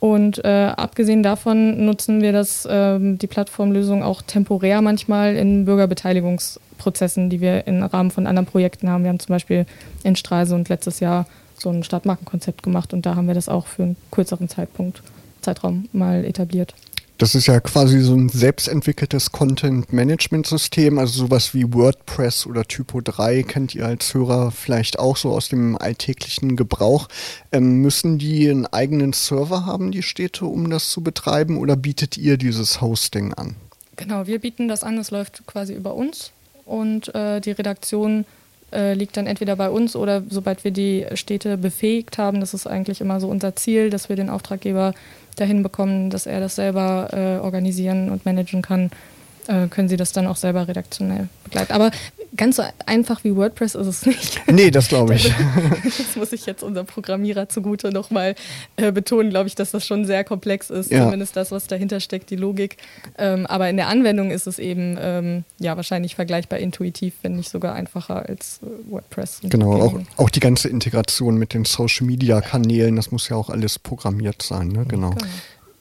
Und 0.00 0.42
äh, 0.46 0.72
abgesehen 0.74 1.22
davon 1.22 1.84
nutzen 1.84 2.22
wir 2.22 2.32
das, 2.32 2.66
ähm, 2.68 3.18
die 3.18 3.26
Plattformlösung 3.26 4.02
auch 4.02 4.22
temporär 4.22 4.80
manchmal 4.80 5.36
in 5.36 5.66
Bürgerbeteiligungsprozessen, 5.66 7.28
die 7.28 7.42
wir 7.42 7.66
im 7.66 7.82
Rahmen 7.82 8.10
von 8.10 8.26
anderen 8.26 8.46
Projekten 8.46 8.88
haben. 8.88 9.04
Wir 9.04 9.10
haben 9.10 9.20
zum 9.20 9.34
Beispiel 9.34 9.66
in 10.02 10.16
Stralsund 10.16 10.70
letztes 10.70 10.98
Jahr 11.00 11.26
so 11.62 11.70
ein 11.70 11.82
Stadtmarkenkonzept 11.82 12.62
gemacht 12.62 12.92
und 12.92 13.06
da 13.06 13.16
haben 13.16 13.26
wir 13.26 13.34
das 13.34 13.48
auch 13.48 13.66
für 13.66 13.84
einen 13.84 13.96
kürzeren 14.10 14.48
Zeitpunkt, 14.48 15.02
Zeitraum 15.40 15.88
mal 15.92 16.24
etabliert. 16.24 16.74
Das 17.18 17.36
ist 17.36 17.46
ja 17.46 17.60
quasi 17.60 18.00
so 18.00 18.14
ein 18.14 18.28
selbstentwickeltes 18.28 19.30
Content-Management-System, 19.30 20.98
also 20.98 21.26
sowas 21.26 21.54
wie 21.54 21.72
WordPress 21.72 22.46
oder 22.46 22.64
Typo 22.64 23.00
3 23.00 23.44
kennt 23.44 23.76
ihr 23.76 23.86
als 23.86 24.12
Hörer 24.12 24.50
vielleicht 24.50 24.98
auch 24.98 25.16
so 25.16 25.30
aus 25.30 25.48
dem 25.48 25.78
alltäglichen 25.78 26.56
Gebrauch. 26.56 27.06
Ähm, 27.52 27.76
müssen 27.76 28.18
die 28.18 28.50
einen 28.50 28.66
eigenen 28.66 29.12
Server 29.12 29.66
haben, 29.66 29.92
die 29.92 30.02
Städte, 30.02 30.46
um 30.46 30.68
das 30.68 30.90
zu 30.90 31.02
betreiben, 31.02 31.58
oder 31.58 31.76
bietet 31.76 32.18
ihr 32.18 32.38
dieses 32.38 32.80
Hosting 32.80 33.32
an? 33.34 33.54
Genau, 33.94 34.26
wir 34.26 34.40
bieten 34.40 34.66
das 34.66 34.82
an, 34.82 34.98
es 34.98 35.12
läuft 35.12 35.46
quasi 35.46 35.74
über 35.74 35.94
uns 35.94 36.32
und 36.64 37.14
äh, 37.14 37.40
die 37.40 37.52
Redaktion 37.52 38.24
äh, 38.72 38.94
liegt 38.94 39.16
dann 39.16 39.26
entweder 39.26 39.56
bei 39.56 39.70
uns 39.70 39.96
oder 39.96 40.22
sobald 40.28 40.64
wir 40.64 40.70
die 40.70 41.06
Städte 41.14 41.56
befähigt 41.56 42.18
haben, 42.18 42.40
das 42.40 42.54
ist 42.54 42.66
eigentlich 42.66 43.00
immer 43.00 43.20
so 43.20 43.28
unser 43.28 43.56
Ziel, 43.56 43.90
dass 43.90 44.08
wir 44.08 44.16
den 44.16 44.30
Auftraggeber 44.30 44.94
dahin 45.36 45.62
bekommen, 45.62 46.10
dass 46.10 46.26
er 46.26 46.40
das 46.40 46.56
selber 46.56 47.08
äh, 47.12 47.42
organisieren 47.42 48.10
und 48.10 48.24
managen 48.24 48.62
kann, 48.62 48.90
äh, 49.46 49.66
können 49.68 49.88
sie 49.88 49.96
das 49.96 50.12
dann 50.12 50.26
auch 50.26 50.36
selber 50.36 50.68
redaktionell 50.68 51.28
begleiten. 51.44 51.72
Aber 51.72 51.90
ganz 52.36 52.56
so 52.56 52.62
einfach 52.86 53.24
wie 53.24 53.36
WordPress 53.36 53.74
ist 53.74 53.86
es 53.86 54.06
nicht. 54.06 54.40
Nee, 54.50 54.70
das 54.70 54.88
glaube 54.88 55.14
ich. 55.14 55.32
das 55.84 56.16
muss 56.16 56.32
ich 56.32 56.46
jetzt 56.46 56.62
unserem 56.62 56.86
Programmierer 56.86 57.48
zugute 57.48 57.90
nochmal 57.90 58.34
äh, 58.76 58.92
betonen, 58.92 59.30
glaube 59.30 59.48
ich, 59.48 59.54
dass 59.54 59.70
das 59.70 59.86
schon 59.86 60.04
sehr 60.06 60.24
komplex 60.24 60.70
ist, 60.70 60.90
ja. 60.90 61.04
zumindest 61.04 61.36
das, 61.36 61.50
was 61.50 61.66
dahinter 61.66 62.00
steckt, 62.00 62.30
die 62.30 62.36
Logik. 62.36 62.76
Ähm, 63.18 63.46
aber 63.46 63.68
in 63.68 63.76
der 63.76 63.88
Anwendung 63.88 64.30
ist 64.30 64.46
es 64.46 64.58
eben 64.58 64.96
ähm, 65.00 65.44
ja 65.58 65.76
wahrscheinlich 65.76 66.14
vergleichbar 66.14 66.58
intuitiv, 66.58 67.14
wenn 67.22 67.36
nicht 67.36 67.50
sogar 67.50 67.74
einfacher 67.74 68.28
als 68.28 68.60
äh, 68.62 68.90
WordPress. 68.90 69.40
Genau, 69.44 69.80
auch, 69.80 70.00
auch, 70.16 70.30
die 70.30 70.40
ganze 70.40 70.68
Integration 70.68 71.36
mit 71.36 71.54
den 71.54 71.64
Social 71.64 72.06
Media 72.06 72.40
Kanälen, 72.40 72.96
das 72.96 73.10
muss 73.10 73.28
ja 73.28 73.36
auch 73.36 73.50
alles 73.50 73.78
programmiert 73.78 74.42
sein, 74.42 74.68
ne? 74.68 74.84
genau. 74.86 75.10
genau. 75.10 75.26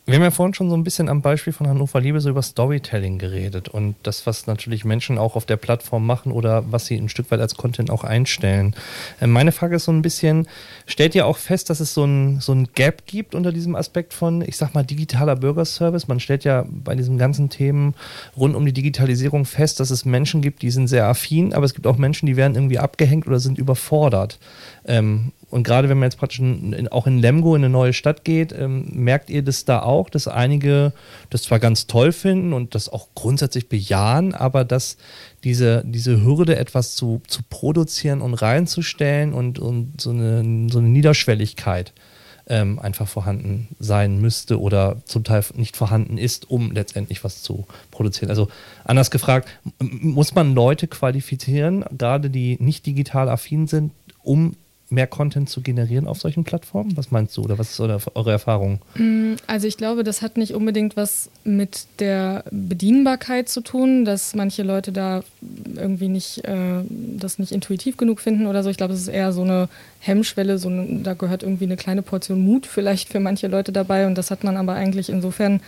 Wir 0.08 0.15
haben 0.15 0.24
ja 0.24 0.31
vorhin 0.31 0.55
schon 0.55 0.72
so 0.72 0.75
ein 0.75 0.84
bisschen 0.84 1.10
am 1.10 1.22
Beispiel 1.22 1.53
von 1.53 1.67
Hannover 1.67 2.01
Liebe 2.01 2.20
so 2.22 2.29
über 2.31 2.41
Storytelling 2.41 3.20
geredet 3.20 3.70
und 3.70 3.96
das, 4.01 4.25
was 4.25 4.48
natürlich 4.48 4.84
Menschen 4.84 5.20
auch 5.20 5.36
auf 5.36 5.46
der 5.46 5.58
Plattform 5.58 6.08
machen 6.08 6.31
oder 6.31 6.63
was 6.72 6.88
sie 6.88 6.98
ein 6.98 7.08
Stück 7.08 7.29
weit 7.29 7.39
als 7.39 7.53
Content 7.53 7.91
auch 7.91 8.03
einstellen. 8.03 8.75
Äh, 9.20 9.27
meine 9.27 9.51
Frage 9.51 9.75
ist 9.75 9.86
so 9.86 9.91
ein 9.91 10.01
bisschen, 10.01 10.48
stellt 10.88 11.13
ihr 11.13 11.27
auch 11.27 11.38
fest, 11.38 11.70
dass 11.70 11.79
es 11.79 11.93
so 11.93 12.03
ein, 12.03 12.39
so 12.39 12.51
ein 12.51 12.70
Gap 12.74 13.05
gibt 13.05 13.36
unter 13.36 13.51
diesem 13.51 13.75
Aspekt 13.75 14.15
von, 14.15 14.41
ich 14.41 14.58
sag 14.58 14.74
mal, 14.74 14.84
digitaler 14.84 15.36
Bürgerservice? 15.36 16.08
Man 16.08 16.20
stellt 16.20 16.46
ja 16.46 16.65
bei 16.67 16.96
diesen 16.96 17.20
ganzen 17.20 17.51
Themen 17.51 17.93
rund 18.36 18.55
um 18.55 18.65
die 18.65 18.74
Digitalisierung 18.74 19.46
fest, 19.46 19.79
dass 19.79 19.91
es 19.91 20.03
Menschen 20.03 20.41
gibt, 20.41 20.63
die 20.63 20.72
sind 20.72 20.88
sehr 20.88 21.05
affin, 21.05 21.53
aber 21.53 21.65
es 21.65 21.75
gibt 21.75 21.86
auch 21.86 21.98
Menschen, 21.98 22.25
die 22.25 22.38
werden 22.38 22.55
irgendwie 22.55 22.79
abgehängt 22.79 23.27
oder 23.27 23.39
sind 23.39 23.60
überfordert. 23.60 24.39
Ähm, 24.84 25.31
und 25.51 25.63
gerade 25.63 25.89
wenn 25.89 26.00
man 26.00 26.08
jetzt 26.08 26.17
praktisch 26.17 26.39
in, 26.39 26.88
auch 26.88 27.08
in 27.08 27.20
Lemgo 27.20 27.55
in 27.55 27.62
eine 27.62 27.70
neue 27.70 27.93
Stadt 27.93 28.24
geht, 28.24 28.53
ähm, 28.53 28.86
merkt 28.93 29.29
ihr 29.29 29.43
das 29.43 29.65
da 29.65 29.81
auch, 29.81 30.10
dass 30.10 30.27
einige 30.27 30.93
das 31.29 31.43
zwar 31.43 31.60
ganz 31.60 31.88
toll 31.88 32.13
finden 32.13 32.53
und 32.53 32.74
das 32.74 32.88
auch 32.88 33.10
grundsätzlich 33.15 33.67
bejahen, 33.67 34.34
aber 34.34 34.63
dass 34.63 34.98
diese, 35.43 35.84
diese 35.86 36.24
Hürde, 36.24 36.55
etwas 36.55 36.96
zu, 36.96 37.22
zu 37.27 37.41
produzieren 37.50 38.22
und 38.22 38.34
reinzustellen 38.34 39.34
und, 39.34 39.60
und 39.60 40.00
so, 40.00 40.12
eine, 40.12 40.70
so 40.72 40.79
eine 40.79 40.88
Niederschwelligkeit 40.88 41.93
ähm, 42.48 42.79
einfach 42.79 43.08
vorhanden 43.08 43.67
sein 43.79 44.20
müsste 44.20 44.60
oder 44.60 44.98
zum 45.05 45.24
Teil 45.24 45.43
nicht 45.55 45.75
vorhanden 45.75 46.17
ist, 46.17 46.50
um 46.50 46.72
letztendlich 46.72 47.24
was 47.24 47.43
zu 47.43 47.65
produzieren. 47.91 48.29
Also 48.29 48.48
anders 48.84 49.12
gefragt, 49.12 49.50
muss 49.79 50.34
man 50.34 50.55
Leute 50.55 50.88
qualifizieren, 50.88 51.84
gerade 51.98 52.29
die 52.29 52.58
nicht 52.60 52.86
digital 52.86 53.29
affin 53.29 53.67
sind, 53.67 53.91
um 54.24 54.55
mehr 54.91 55.07
Content 55.07 55.50
zu 55.50 55.62
generieren 55.62 56.07
auf 56.07 56.19
solchen 56.19 56.43
Plattformen? 56.43 56.95
Was 56.98 57.12
meinst 57.12 57.36
du 57.38 57.43
oder 57.43 57.57
was 57.57 57.71
ist 57.71 57.79
eure 57.79 58.31
Erfahrung? 58.31 58.79
Mm, 58.95 59.33
also 59.48 59.67
ich 59.67 59.77
glaube, 59.77 60.03
das 60.03 60.21
hat 60.21 60.38
nicht 60.38 60.53
unbedingt 60.53 60.95
was 60.98 61.29
mit 61.43 61.88
der 62.00 62.43
Bedienbarkeit 62.51 63.50
zu 63.50 63.62
tun, 63.62 64.05
dass 64.05 64.36
manche 64.36 64.63
Leute 64.63 64.91
da 64.91 65.24
irgendwie 65.75 66.10
nicht 66.10 66.45
äh, 66.45 66.83
das 67.17 67.39
nicht 67.39 67.51
intuitiv 67.51 67.98
genug 67.98 68.19
finden 68.19 68.48
oder 68.48 68.63
so. 68.63 68.69
Ich 68.69 68.77
glaube, 68.77 68.93
es 68.93 69.01
ist 69.01 69.07
eher 69.07 69.31
so 69.31 69.43
eine 69.43 69.69
Hemmschwelle, 70.00 70.57
so 70.57 70.69
eine, 70.69 71.01
da 71.03 71.13
gehört 71.13 71.43
irgendwie 71.43 71.65
eine 71.65 71.77
kleine 71.77 72.01
Portion 72.01 72.41
Mut 72.41 72.65
vielleicht 72.65 73.10
für 73.10 73.19
manche 73.19 73.48
Leute 73.48 73.71
dabei 73.71 74.07
und 74.07 74.17
das 74.17 74.31
hat 74.31 74.43
man 74.43 74.57
aber 74.57 74.74
eigentlich 74.74 75.10
insofern 75.10 75.62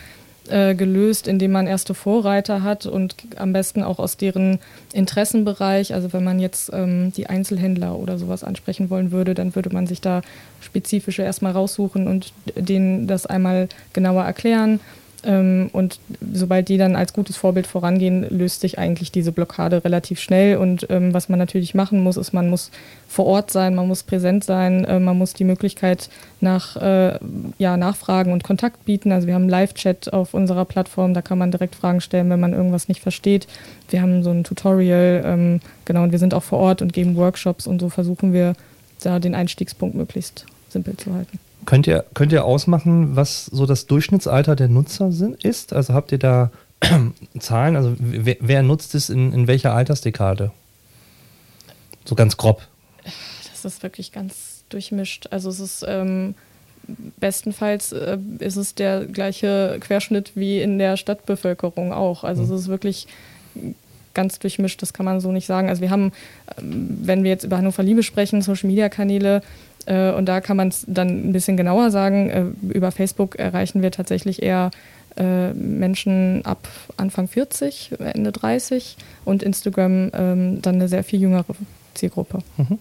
äh, 0.50 0.76
gelöst, 0.76 1.28
indem 1.28 1.52
man 1.52 1.68
erste 1.68 1.94
Vorreiter 1.94 2.64
hat 2.64 2.86
und 2.86 3.16
am 3.38 3.54
besten 3.54 3.84
auch 3.84 4.00
aus 4.00 4.18
deren 4.18 4.60
Interessenbereich. 4.92 5.94
Also 5.94 6.12
wenn 6.14 6.24
man 6.24 6.40
jetzt 6.40 6.72
ähm, 6.74 7.14
die 7.14 7.28
Einzelhändler 7.28 7.98
oder 7.98 8.18
sowas 8.18 8.44
ansprechen 8.44 8.90
wollen 8.90 9.12
würde, 9.12 9.34
dann 9.34 9.56
würde 9.56 9.70
man 9.70 9.88
sich 9.88 10.02
da 10.02 10.22
spezifische 10.62 11.22
erstmal 11.22 11.54
raussuchen 11.54 12.08
und 12.08 12.34
denen 12.56 13.08
das 13.08 13.26
einmal 13.26 13.70
genauer 13.94 14.24
erklären. 14.24 14.80
Ähm, 15.26 15.70
und 15.74 16.00
sobald 16.34 16.70
die 16.70 16.78
dann 16.78 16.96
als 16.96 17.14
gutes 17.14 17.38
Vorbild 17.38 17.68
vorangehen, 17.68 18.26
löst 18.30 18.62
sich 18.62 18.78
eigentlich 18.78 19.12
diese 19.12 19.32
Blockade 19.32 19.84
relativ 19.84 20.20
schnell. 20.20 20.58
Und 20.58 20.88
ähm, 20.90 21.14
was 21.14 21.30
man 21.30 21.40
natürlich 21.40 21.76
machen 21.76 22.02
muss, 22.02 22.18
ist, 22.18 22.34
man 22.34 22.50
muss 22.50 22.72
vor 23.08 23.26
Ort 23.26 23.52
sein, 23.52 23.76
man 23.76 23.88
muss 23.88 24.04
präsent 24.04 24.44
sein, 24.44 24.86
äh, 24.86 25.00
man 25.00 25.18
muss 25.18 25.34
die 25.34 25.44
Möglichkeit 25.44 26.10
nach 26.42 26.76
äh, 26.78 27.18
ja, 27.58 27.78
Nachfragen 27.78 28.34
und 28.34 28.44
Kontakt 28.44 28.86
bieten. 28.86 29.12
Also 29.12 29.28
wir 29.28 29.36
haben 29.36 29.50
Live-Chat 29.50 30.12
auf 30.12 30.34
unserer 30.34 30.66
Plattform, 30.66 31.14
da 31.14 31.22
kann 31.22 31.38
man 31.38 31.52
direkt 31.52 31.76
Fragen 31.76 32.02
stellen, 32.02 32.30
wenn 32.30 32.40
man 32.40 32.54
irgendwas 32.54 32.88
nicht 32.88 33.02
versteht. 33.02 33.48
Wir 33.90 34.02
haben 34.02 34.24
so 34.24 34.32
ein 34.32 34.44
Tutorial, 34.44 35.24
ähm, 35.26 35.60
genau, 35.86 36.04
und 36.04 36.12
wir 36.12 36.20
sind 36.20 36.34
auch 36.34 36.44
vor 36.44 36.60
Ort 36.60 36.82
und 36.82 36.94
geben 36.94 37.16
Workshops 37.16 37.68
und 37.68 37.80
so 37.80 37.90
versuchen 37.90 38.34
wir 38.34 38.56
da 39.02 39.20
den 39.20 39.36
Einstiegspunkt 39.36 39.96
möglichst 39.96 40.46
simpel 40.70 40.98
zu 40.98 41.14
halten. 41.14 41.40
Könnt 41.66 41.88
ihr, 41.88 42.06
könnt 42.14 42.32
ihr 42.32 42.46
ausmachen, 42.46 43.16
was 43.16 43.46
so 43.46 43.66
das 43.66 43.86
Durchschnittsalter 43.88 44.56
der 44.56 44.68
Nutzer 44.68 45.12
sind, 45.12 45.44
ist? 45.44 45.74
Also 45.74 45.94
habt 45.94 46.12
ihr 46.12 46.20
da 46.20 46.52
Zahlen? 47.40 47.76
Also 47.76 47.96
wer, 48.00 48.38
wer 48.40 48.64
nutzt 48.64 48.96
es 48.96 49.10
in, 49.10 49.32
in 49.34 49.48
welcher 49.48 49.74
Altersdekade? 49.74 50.52
So 52.06 52.16
ganz 52.16 52.38
grob. 52.38 52.68
Das 53.52 53.66
ist 53.66 53.84
wirklich 53.84 54.12
ganz 54.12 54.64
durchmischt. 54.70 55.28
Also 55.32 55.50
es 55.50 55.60
ist 55.60 55.86
ähm, 55.88 56.36
bestenfalls 57.20 57.92
äh, 57.92 58.18
ist 58.40 58.58
es 58.58 58.76
der 58.76 59.06
gleiche 59.06 59.78
Querschnitt 59.80 60.34
wie 60.36 60.62
in 60.62 60.80
der 60.80 60.98
Stadtbevölkerung 60.98 61.94
auch. 61.94 62.24
Also 62.24 62.44
mhm. 62.44 62.54
es 62.54 62.62
ist 62.62 62.68
wirklich 62.68 63.08
ganz 64.14 64.40
durchmischt, 64.40 64.82
das 64.82 64.94
kann 64.94 65.06
man 65.06 65.20
so 65.20 65.32
nicht 65.32 65.46
sagen. 65.46 65.70
Also 65.70 65.82
wir 65.82 65.90
haben, 65.90 66.12
ähm, 66.58 67.00
wenn 67.04 67.24
wir 67.24 67.32
jetzt 67.32 67.44
über 67.44 67.58
Hannover 67.58 67.84
Liebe 67.84 68.04
sprechen, 68.04 68.42
Social-Media-Kanäle, 68.42 69.42
und 69.92 70.26
da 70.26 70.42
kann 70.42 70.58
man 70.58 70.70
es 70.70 70.86
dann 70.88 71.30
ein 71.30 71.34
bisschen 71.34 71.58
genauer 71.58 71.92
sagen. 71.92 72.30
Äh, 72.30 72.46
über 72.70 72.92
Facebook 72.92 73.36
erreichen 73.36 73.82
wir 73.82 73.92
tatsächlich 73.92 74.42
eher 74.42 74.72
äh, 75.18 75.54
Menschen 75.54 76.44
ab 76.46 76.68
Anfang 76.98 77.28
40, 77.28 77.92
Ende 78.00 78.32
30 78.32 78.98
und 79.26 79.44
Instagram 79.44 80.12
ähm, 80.14 80.62
dann 80.62 80.76
eine 80.76 80.88
sehr 80.88 81.04
viel 81.04 81.22
jüngere 81.22 81.46
Zielgruppe. 81.94 82.40
Mhm. 82.58 82.80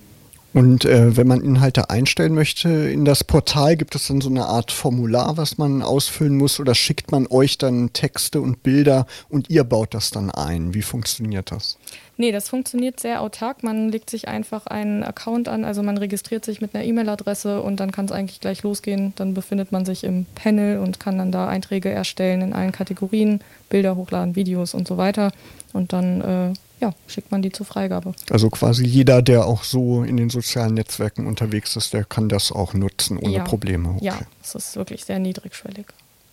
Und 0.54 0.84
äh, 0.84 1.16
wenn 1.16 1.26
man 1.26 1.40
Inhalte 1.40 1.88
einstellen 1.88 2.34
möchte 2.34 2.68
in 2.68 3.04
das 3.04 3.24
Portal, 3.24 3.76
gibt 3.76 3.94
es 3.94 4.08
dann 4.08 4.20
so 4.20 4.28
eine 4.28 4.46
Art 4.46 4.70
Formular, 4.70 5.36
was 5.38 5.56
man 5.56 5.82
ausfüllen 5.82 6.36
muss 6.36 6.60
oder 6.60 6.74
schickt 6.74 7.10
man 7.10 7.26
euch 7.26 7.56
dann 7.56 7.92
Texte 7.94 8.40
und 8.40 8.62
Bilder 8.62 9.06
und 9.30 9.48
ihr 9.48 9.64
baut 9.64 9.94
das 9.94 10.10
dann 10.10 10.30
ein? 10.30 10.74
Wie 10.74 10.82
funktioniert 10.82 11.52
das? 11.52 11.78
Nee, 12.18 12.32
das 12.32 12.50
funktioniert 12.50 13.00
sehr 13.00 13.22
autark. 13.22 13.62
Man 13.62 13.88
legt 13.88 14.10
sich 14.10 14.28
einfach 14.28 14.66
einen 14.66 15.02
Account 15.02 15.48
an, 15.48 15.64
also 15.64 15.82
man 15.82 15.96
registriert 15.96 16.44
sich 16.44 16.60
mit 16.60 16.74
einer 16.74 16.84
E-Mail-Adresse 16.84 17.62
und 17.62 17.80
dann 17.80 17.90
kann 17.90 18.04
es 18.04 18.12
eigentlich 18.12 18.40
gleich 18.40 18.62
losgehen. 18.62 19.14
Dann 19.16 19.32
befindet 19.32 19.72
man 19.72 19.86
sich 19.86 20.04
im 20.04 20.26
Panel 20.34 20.78
und 20.78 21.00
kann 21.00 21.16
dann 21.16 21.32
da 21.32 21.48
Einträge 21.48 21.88
erstellen 21.88 22.42
in 22.42 22.52
allen 22.52 22.72
Kategorien, 22.72 23.40
Bilder 23.70 23.96
hochladen, 23.96 24.36
Videos 24.36 24.74
und 24.74 24.86
so 24.86 24.98
weiter. 24.98 25.32
Und 25.72 25.94
dann 25.94 26.20
äh, 26.20 26.52
ja, 26.82 26.92
schickt 27.06 27.30
man 27.30 27.42
die 27.42 27.52
zur 27.52 27.64
Freigabe. 27.64 28.12
Also 28.28 28.50
quasi 28.50 28.84
jeder, 28.84 29.22
der 29.22 29.46
auch 29.46 29.62
so 29.62 30.02
in 30.02 30.16
den 30.16 30.30
sozialen 30.30 30.74
Netzwerken 30.74 31.26
unterwegs 31.26 31.76
ist, 31.76 31.94
der 31.94 32.04
kann 32.04 32.28
das 32.28 32.50
auch 32.50 32.74
nutzen 32.74 33.18
ohne 33.18 33.36
ja. 33.36 33.44
Probleme. 33.44 33.90
Okay. 33.90 34.04
Ja, 34.06 34.18
es 34.42 34.56
ist 34.56 34.76
wirklich 34.76 35.04
sehr 35.04 35.20
niedrigschwellig. 35.20 35.86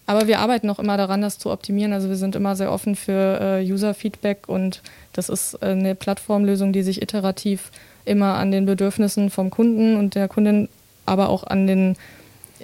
Aber 0.07 0.27
wir 0.27 0.39
arbeiten 0.39 0.67
auch 0.71 0.79
immer 0.79 0.97
daran, 0.97 1.21
das 1.21 1.37
zu 1.37 1.51
optimieren. 1.51 1.93
Also 1.93 2.09
wir 2.09 2.15
sind 2.15 2.35
immer 2.35 2.55
sehr 2.55 2.71
offen 2.71 2.95
für 2.95 3.59
äh, 3.59 3.71
User-Feedback 3.71 4.49
und 4.49 4.81
das 5.13 5.29
ist 5.29 5.53
äh, 5.61 5.67
eine 5.67 5.93
Plattformlösung, 5.93 6.73
die 6.73 6.81
sich 6.81 7.03
iterativ 7.03 7.71
immer 8.05 8.33
an 8.33 8.49
den 8.49 8.65
Bedürfnissen 8.65 9.29
vom 9.29 9.51
Kunden 9.51 9.97
und 9.97 10.15
der 10.15 10.27
Kundin, 10.27 10.67
aber 11.05 11.29
auch 11.29 11.43
an 11.43 11.67
den 11.67 11.95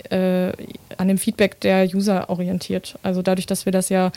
äh, 0.09 0.51
an 0.97 1.07
dem 1.07 1.19
Feedback 1.19 1.59
der 1.61 1.85
User 1.85 2.29
orientiert. 2.31 2.97
Also 3.03 3.21
dadurch, 3.21 3.45
dass 3.45 3.65
wir 3.65 3.71
das 3.71 3.89
ja 3.89 4.11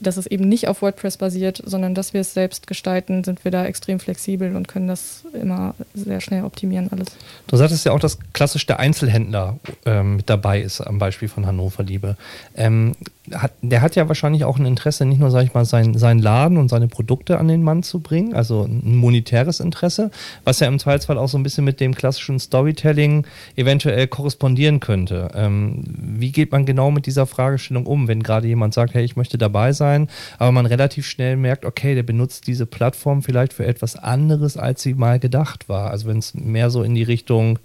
dass 0.00 0.16
es 0.16 0.26
eben 0.26 0.48
nicht 0.48 0.68
auf 0.68 0.82
WordPress 0.82 1.16
basiert, 1.16 1.62
sondern 1.64 1.94
dass 1.94 2.12
wir 2.12 2.20
es 2.20 2.34
selbst 2.34 2.66
gestalten, 2.66 3.24
sind 3.24 3.44
wir 3.44 3.50
da 3.50 3.64
extrem 3.64 4.00
flexibel 4.00 4.56
und 4.56 4.68
können 4.68 4.88
das 4.88 5.24
immer 5.32 5.74
sehr 5.94 6.20
schnell 6.20 6.44
optimieren 6.44 6.88
alles. 6.90 7.08
Du 7.46 7.56
sagtest 7.56 7.84
ja 7.86 7.92
auch, 7.92 8.00
dass 8.00 8.18
klassisch 8.32 8.66
der 8.66 8.80
Einzelhändler 8.80 9.58
ähm, 9.86 10.16
mit 10.16 10.30
dabei 10.30 10.60
ist, 10.60 10.80
am 10.80 10.98
Beispiel 10.98 11.28
von 11.28 11.46
Hannover 11.46 11.82
Liebe. 11.82 12.16
Ähm, 12.56 12.94
hat, 13.32 13.52
der 13.62 13.80
hat 13.80 13.96
ja 13.96 14.06
wahrscheinlich 14.08 14.44
auch 14.44 14.58
ein 14.58 14.66
Interesse, 14.66 15.06
nicht 15.06 15.18
nur, 15.18 15.30
sage 15.30 15.46
ich 15.46 15.54
mal, 15.54 15.64
sein, 15.64 15.96
sein 15.96 16.18
Laden 16.18 16.58
und 16.58 16.68
seine 16.68 16.88
Produkte 16.88 17.38
an 17.38 17.48
den 17.48 17.62
Mann 17.62 17.82
zu 17.82 18.00
bringen, 18.00 18.34
also 18.34 18.64
ein 18.64 18.96
monetäres 18.96 19.60
Interesse, 19.60 20.10
was 20.44 20.60
ja 20.60 20.68
im 20.68 20.78
Zweifelsfall 20.78 21.16
auch 21.16 21.28
so 21.28 21.38
ein 21.38 21.42
bisschen 21.42 21.64
mit 21.64 21.80
dem 21.80 21.94
klassischen 21.94 22.38
Storytelling 22.38 23.26
eventuell 23.56 24.06
korrespondieren 24.08 24.80
könnte. 24.80 25.30
Ähm, 25.34 25.84
wie 25.86 26.32
geht 26.32 26.52
man 26.52 26.66
genau 26.66 26.90
mit 26.90 27.06
dieser 27.06 27.26
Fragestellung 27.26 27.86
um, 27.86 28.08
wenn 28.08 28.22
gerade 28.22 28.46
jemand 28.46 28.74
sagt, 28.74 28.92
hey, 28.92 29.04
ich 29.04 29.16
möchte 29.16 29.38
dabei 29.38 29.72
sein, 29.72 30.08
aber 30.38 30.52
man 30.52 30.66
relativ 30.66 31.06
schnell 31.06 31.36
merkt, 31.36 31.64
okay, 31.64 31.94
der 31.94 32.02
benutzt 32.02 32.46
diese 32.46 32.66
Plattform 32.66 33.22
vielleicht 33.22 33.54
für 33.54 33.64
etwas 33.64 33.96
anderes, 33.96 34.58
als 34.58 34.82
sie 34.82 34.94
mal 34.94 35.18
gedacht 35.18 35.68
war. 35.68 35.90
Also 35.90 36.08
wenn 36.08 36.18
es 36.18 36.34
mehr 36.34 36.68
so 36.68 36.82
in 36.82 36.94
die 36.94 37.02
Richtung 37.02 37.58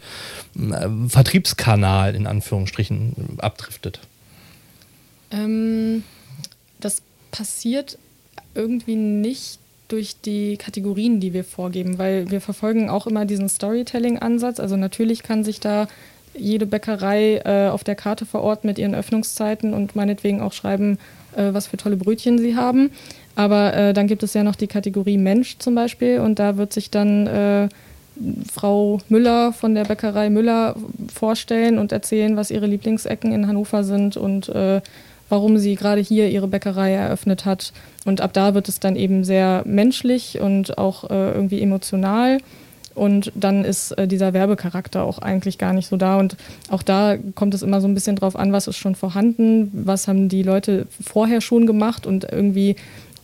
äh, 0.56 0.88
Vertriebskanal 1.08 2.16
in 2.16 2.28
Anführungsstrichen 2.28 3.38
abdriftet. 3.40 4.00
Ähm, 5.32 6.04
das 6.80 7.02
passiert 7.32 7.98
irgendwie 8.56 8.96
nicht 8.96 9.60
durch 9.88 10.22
die 10.22 10.58
Kategorien, 10.58 11.20
die 11.20 11.34
wir 11.34 11.44
vorgeben, 11.44 11.98
weil 11.98 12.30
wir 12.30 12.42
verfolgen 12.42 12.90
auch 12.90 13.08
immer 13.08 13.26
diesen 13.26 13.50
Storytelling-Ansatz. 13.50 14.60
Also 14.60 14.78
natürlich 14.78 15.24
kann 15.24 15.44
sich 15.44 15.60
da 15.60 15.88
jede 16.36 16.68
Bäckerei 16.68 17.42
äh, 17.44 17.70
auf 17.70 17.84
der 17.84 17.96
Karte 17.96 18.26
vor 18.26 18.42
Ort 18.42 18.64
mit 18.64 18.78
ihren 18.78 18.94
Öffnungszeiten 18.94 19.74
und 19.74 19.96
meinetwegen 19.96 20.42
auch 20.42 20.54
schreiben, 20.54 21.00
äh, 21.36 21.54
was 21.54 21.68
für 21.68 21.78
tolle 21.78 21.98
Brötchen 21.98 22.38
sie 22.38 22.56
haben. 22.56 22.92
Aber 23.36 23.74
äh, 23.74 23.94
dann 23.94 24.08
gibt 24.08 24.22
es 24.22 24.34
ja 24.34 24.44
noch 24.44 24.56
die 24.56 24.68
Kategorie 24.68 25.18
Mensch 25.18 25.58
zum 25.58 25.74
Beispiel 25.74 26.20
und 26.20 26.40
da 26.40 26.58
wird 26.58 26.72
sich 26.72 26.92
dann 26.92 27.26
äh, 27.26 27.70
Frau 28.52 29.00
Müller 29.10 29.54
von 29.54 29.74
der 29.74 29.86
Bäckerei 29.86 30.30
Müller 30.30 30.76
vorstellen 31.14 31.80
und 31.80 31.92
erzählen, 31.92 32.36
was 32.36 32.52
ihre 32.52 32.68
Lieblingsecken 32.68 33.32
in 33.32 33.48
Hannover 33.48 33.84
sind 33.84 34.18
und 34.18 34.50
äh, 34.50 34.82
warum 35.30 35.58
sie 35.58 35.76
gerade 35.76 36.02
hier 36.02 36.30
ihre 36.30 36.48
Bäckerei 36.48 36.92
eröffnet 36.92 37.46
hat. 37.46 37.72
Und 38.06 38.22
ab 38.22 38.34
da 38.34 38.54
wird 38.54 38.68
es 38.68 38.80
dann 38.80 38.96
eben 38.96 39.24
sehr 39.24 39.64
menschlich 39.66 40.40
und 40.40 40.78
auch 40.78 41.10
äh, 41.10 41.32
irgendwie 41.32 41.62
emotional. 41.62 42.40
Und 42.96 43.32
dann 43.36 43.64
ist 43.64 43.92
äh, 43.92 44.08
dieser 44.08 44.34
Werbecharakter 44.34 45.04
auch 45.04 45.20
eigentlich 45.20 45.58
gar 45.58 45.74
nicht 45.74 45.88
so 45.88 45.96
da. 45.96 46.18
Und 46.18 46.36
auch 46.70 46.84
da 46.84 47.16
kommt 47.36 47.54
es 47.54 47.62
immer 47.62 47.80
so 47.80 47.88
ein 47.88 47.94
bisschen 47.94 48.18
drauf 48.18 48.36
an, 48.36 48.52
was 48.52 48.68
ist 48.68 48.78
schon 48.78 48.96
vorhanden, 48.96 49.72
was 49.74 50.08
haben 50.08 50.28
die 50.28 50.44
Leute 50.44 50.86
vorher 51.02 51.40
schon 51.40 51.66
gemacht 51.66 52.06
und 52.06 52.26
irgendwie 52.30 52.76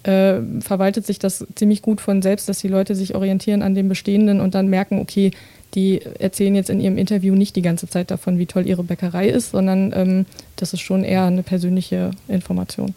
äh, 0.03 0.39
verwaltet 0.61 1.05
sich 1.05 1.19
das 1.19 1.45
ziemlich 1.55 1.81
gut 1.81 1.99
von 1.99 2.21
selbst, 2.21 2.47
dass 2.47 2.59
die 2.59 2.67
Leute 2.67 2.95
sich 2.95 3.15
orientieren 3.15 3.63
an 3.63 3.75
dem 3.75 3.89
Bestehenden 3.89 4.39
und 4.39 4.55
dann 4.55 4.67
merken, 4.67 4.99
okay, 4.99 5.31
die 5.75 6.01
erzählen 6.01 6.55
jetzt 6.55 6.69
in 6.69 6.79
ihrem 6.79 6.97
Interview 6.97 7.35
nicht 7.35 7.55
die 7.55 7.61
ganze 7.61 7.87
Zeit 7.87 8.09
davon, 8.09 8.39
wie 8.39 8.45
toll 8.45 8.65
ihre 8.65 8.83
Bäckerei 8.83 9.27
ist, 9.27 9.51
sondern 9.51 9.93
ähm, 9.93 10.25
das 10.55 10.73
ist 10.73 10.81
schon 10.81 11.03
eher 11.03 11.25
eine 11.25 11.43
persönliche 11.43 12.11
Information. 12.27 12.95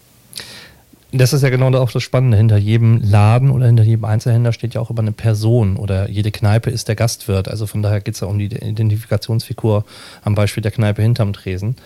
Das 1.11 1.33
ist 1.33 1.43
ja 1.43 1.49
genau 1.49 1.73
auch 1.73 1.91
das 1.91 2.03
Spannende. 2.03 2.37
Hinter 2.37 2.59
jedem 2.59 3.01
Laden 3.03 3.51
oder 3.51 3.67
hinter 3.67 3.83
jedem 3.83 4.05
Einzelhändler 4.05 4.53
steht 4.53 4.75
ja 4.75 4.81
auch 4.83 4.91
immer 4.91 5.01
eine 5.01 5.13
Person 5.13 5.77
oder 5.77 6.11
jede 6.11 6.31
Kneipe 6.31 6.69
ist 6.69 6.87
der 6.87 6.97
Gastwirt. 6.97 7.49
Also 7.49 7.67
von 7.67 7.83
daher 7.83 8.03
geht 8.03 8.15
es 8.15 8.21
ja 8.21 8.27
um 8.27 8.39
die 8.39 8.47
Identifikationsfigur 8.47 9.87
am 10.23 10.35
Beispiel 10.35 10.63
der 10.63 10.71
Kneipe 10.71 11.01
hinterm 11.01 11.33
Tresen. 11.33 11.77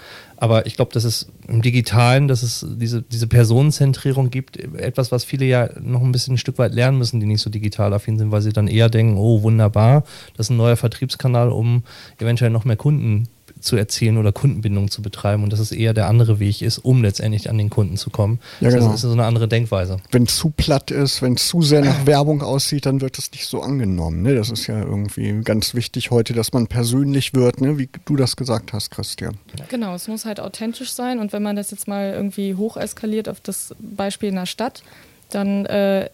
Aber 0.42 0.66
ich 0.66 0.74
glaube, 0.74 0.90
dass 0.92 1.04
es 1.04 1.28
im 1.46 1.62
Digitalen, 1.62 2.26
dass 2.26 2.42
es 2.42 2.66
diese, 2.68 3.00
diese 3.00 3.28
Personenzentrierung 3.28 4.30
gibt, 4.30 4.56
etwas, 4.56 5.12
was 5.12 5.22
viele 5.22 5.44
ja 5.44 5.70
noch 5.80 6.02
ein 6.02 6.10
bisschen 6.10 6.34
ein 6.34 6.38
Stück 6.38 6.58
weit 6.58 6.74
lernen 6.74 6.98
müssen, 6.98 7.20
die 7.20 7.26
nicht 7.26 7.42
so 7.42 7.48
digital 7.48 7.92
affin 7.92 8.18
sind, 8.18 8.32
weil 8.32 8.42
sie 8.42 8.52
dann 8.52 8.66
eher 8.66 8.88
denken, 8.88 9.18
oh 9.18 9.44
wunderbar, 9.44 10.02
das 10.36 10.46
ist 10.46 10.50
ein 10.50 10.56
neuer 10.56 10.74
Vertriebskanal, 10.74 11.50
um 11.50 11.84
eventuell 12.18 12.50
noch 12.50 12.64
mehr 12.64 12.74
Kunden 12.74 13.28
zu 13.62 13.76
erzielen 13.76 14.18
oder 14.18 14.32
Kundenbindung 14.32 14.90
zu 14.90 15.02
betreiben 15.02 15.42
und 15.42 15.52
dass 15.52 15.60
es 15.60 15.72
eher 15.72 15.94
der 15.94 16.08
andere 16.08 16.38
Weg 16.38 16.62
ist, 16.62 16.78
um 16.78 17.02
letztendlich 17.02 17.48
an 17.48 17.58
den 17.58 17.70
Kunden 17.70 17.96
zu 17.96 18.10
kommen. 18.10 18.40
Ja, 18.60 18.70
genau. 18.70 18.86
Das 18.86 18.96
ist 18.96 19.02
so 19.02 19.12
eine 19.12 19.24
andere 19.24 19.48
Denkweise. 19.48 19.98
Wenn 20.10 20.24
es 20.24 20.36
zu 20.36 20.50
platt 20.50 20.90
ist, 20.90 21.22
wenn 21.22 21.34
es 21.34 21.48
zu 21.48 21.62
sehr 21.62 21.82
nach 21.82 22.06
Werbung 22.06 22.42
aussieht, 22.42 22.86
dann 22.86 23.00
wird 23.00 23.18
es 23.18 23.30
nicht 23.32 23.46
so 23.46 23.62
angenommen. 23.62 24.22
Ne? 24.22 24.34
Das 24.34 24.50
ist 24.50 24.66
ja 24.66 24.80
irgendwie 24.80 25.40
ganz 25.42 25.74
wichtig 25.74 26.10
heute, 26.10 26.32
dass 26.32 26.52
man 26.52 26.66
persönlich 26.66 27.34
wird, 27.34 27.60
ne? 27.60 27.78
wie 27.78 27.88
du 28.04 28.16
das 28.16 28.36
gesagt 28.36 28.72
hast, 28.72 28.90
Christian. 28.90 29.38
Genau, 29.68 29.94
es 29.94 30.08
muss 30.08 30.24
halt 30.24 30.40
authentisch 30.40 30.92
sein 30.92 31.18
und 31.18 31.32
wenn 31.32 31.42
man 31.42 31.56
das 31.56 31.70
jetzt 31.70 31.88
mal 31.88 32.12
irgendwie 32.12 32.54
hoch 32.54 32.76
eskaliert 32.76 33.28
auf 33.28 33.40
das 33.40 33.74
Beispiel 33.78 34.30
in 34.30 34.36
der 34.36 34.46
Stadt, 34.46 34.82
dann 35.30 35.66
äh, 35.66 36.08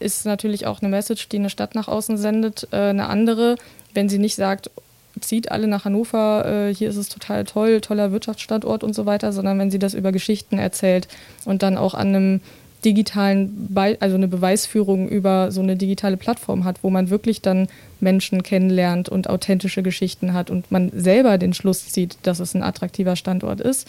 ist 0.00 0.26
natürlich 0.26 0.66
auch 0.66 0.80
eine 0.80 0.88
Message, 0.88 1.28
die 1.28 1.36
eine 1.36 1.50
Stadt 1.50 1.74
nach 1.74 1.88
außen 1.88 2.16
sendet, 2.16 2.68
äh, 2.72 2.76
eine 2.76 3.08
andere, 3.08 3.56
wenn 3.94 4.08
sie 4.08 4.18
nicht 4.18 4.34
sagt, 4.34 4.70
zieht 5.20 5.50
alle 5.50 5.66
nach 5.66 5.84
Hannover, 5.84 6.68
äh, 6.68 6.74
hier 6.74 6.88
ist 6.88 6.96
es 6.96 7.08
total 7.08 7.44
toll, 7.44 7.80
toller 7.80 8.12
Wirtschaftsstandort 8.12 8.84
und 8.84 8.94
so 8.94 9.06
weiter, 9.06 9.32
sondern 9.32 9.58
wenn 9.58 9.70
sie 9.70 9.78
das 9.78 9.94
über 9.94 10.12
Geschichten 10.12 10.58
erzählt 10.58 11.08
und 11.44 11.62
dann 11.62 11.76
auch 11.76 11.94
an 11.94 12.08
einem 12.08 12.40
digitalen, 12.84 13.68
Be 13.68 13.96
also 14.00 14.16
eine 14.16 14.28
Beweisführung 14.28 15.08
über 15.08 15.52
so 15.52 15.60
eine 15.60 15.76
digitale 15.76 16.16
Plattform 16.16 16.64
hat, 16.64 16.82
wo 16.82 16.90
man 16.90 17.10
wirklich 17.10 17.42
dann 17.42 17.68
Menschen 18.00 18.42
kennenlernt 18.42 19.08
und 19.08 19.28
authentische 19.28 19.82
Geschichten 19.82 20.32
hat 20.32 20.50
und 20.50 20.70
man 20.70 20.90
selber 20.94 21.36
den 21.36 21.52
Schluss 21.52 21.88
zieht, 21.88 22.16
dass 22.22 22.40
es 22.40 22.54
ein 22.54 22.62
attraktiver 22.62 23.16
Standort 23.16 23.60
ist, 23.60 23.86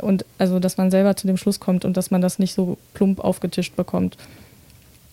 und 0.00 0.24
also, 0.38 0.58
dass 0.58 0.76
man 0.76 0.90
selber 0.90 1.16
zu 1.16 1.26
dem 1.26 1.36
Schluss 1.36 1.60
kommt 1.60 1.84
und 1.84 1.96
dass 1.96 2.10
man 2.10 2.22
das 2.22 2.38
nicht 2.38 2.54
so 2.54 2.78
plump 2.94 3.20
aufgetischt 3.20 3.76
bekommt. 3.76 4.16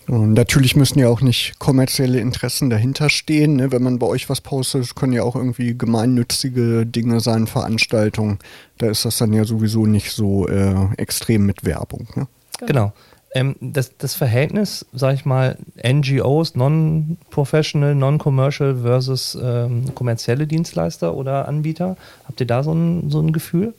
Und 0.09 0.33
natürlich 0.33 0.75
müssen 0.75 0.97
ja 0.97 1.07
auch 1.07 1.21
nicht 1.21 1.59
kommerzielle 1.59 2.19
Interessen 2.19 2.71
dahinter 2.71 3.09
stehen. 3.09 3.57
Ne? 3.57 3.71
Wenn 3.71 3.83
man 3.83 3.99
bei 3.99 4.07
euch 4.07 4.27
was 4.27 4.41
postet, 4.41 4.95
können 4.95 5.13
ja 5.13 5.21
auch 5.21 5.35
irgendwie 5.35 5.77
gemeinnützige 5.77 6.87
Dinge 6.87 7.19
sein, 7.19 7.45
Veranstaltungen. 7.45 8.39
Da 8.79 8.87
ist 8.87 9.05
das 9.05 9.19
dann 9.19 9.33
ja 9.33 9.45
sowieso 9.45 9.85
nicht 9.85 10.11
so 10.11 10.47
äh, 10.47 10.73
extrem 10.97 11.45
mit 11.45 11.63
Werbung. 11.63 12.07
Ne? 12.15 12.27
Genau. 12.57 12.65
genau. 12.65 12.93
Ähm, 13.35 13.55
das, 13.61 13.97
das 13.99 14.15
Verhältnis, 14.15 14.83
sag 14.93 15.13
ich 15.13 15.25
mal, 15.25 15.59
NGOs, 15.87 16.55
Non-Professional, 16.55 17.93
Non-Commercial 17.93 18.77
versus 18.77 19.37
ähm, 19.39 19.93
kommerzielle 19.93 20.47
Dienstleister 20.47 21.13
oder 21.13 21.47
Anbieter, 21.47 21.97
habt 22.27 22.39
ihr 22.39 22.47
da 22.47 22.63
so 22.63 22.73
ein, 22.73 23.11
so 23.11 23.21
ein 23.21 23.31
Gefühl? 23.31 23.75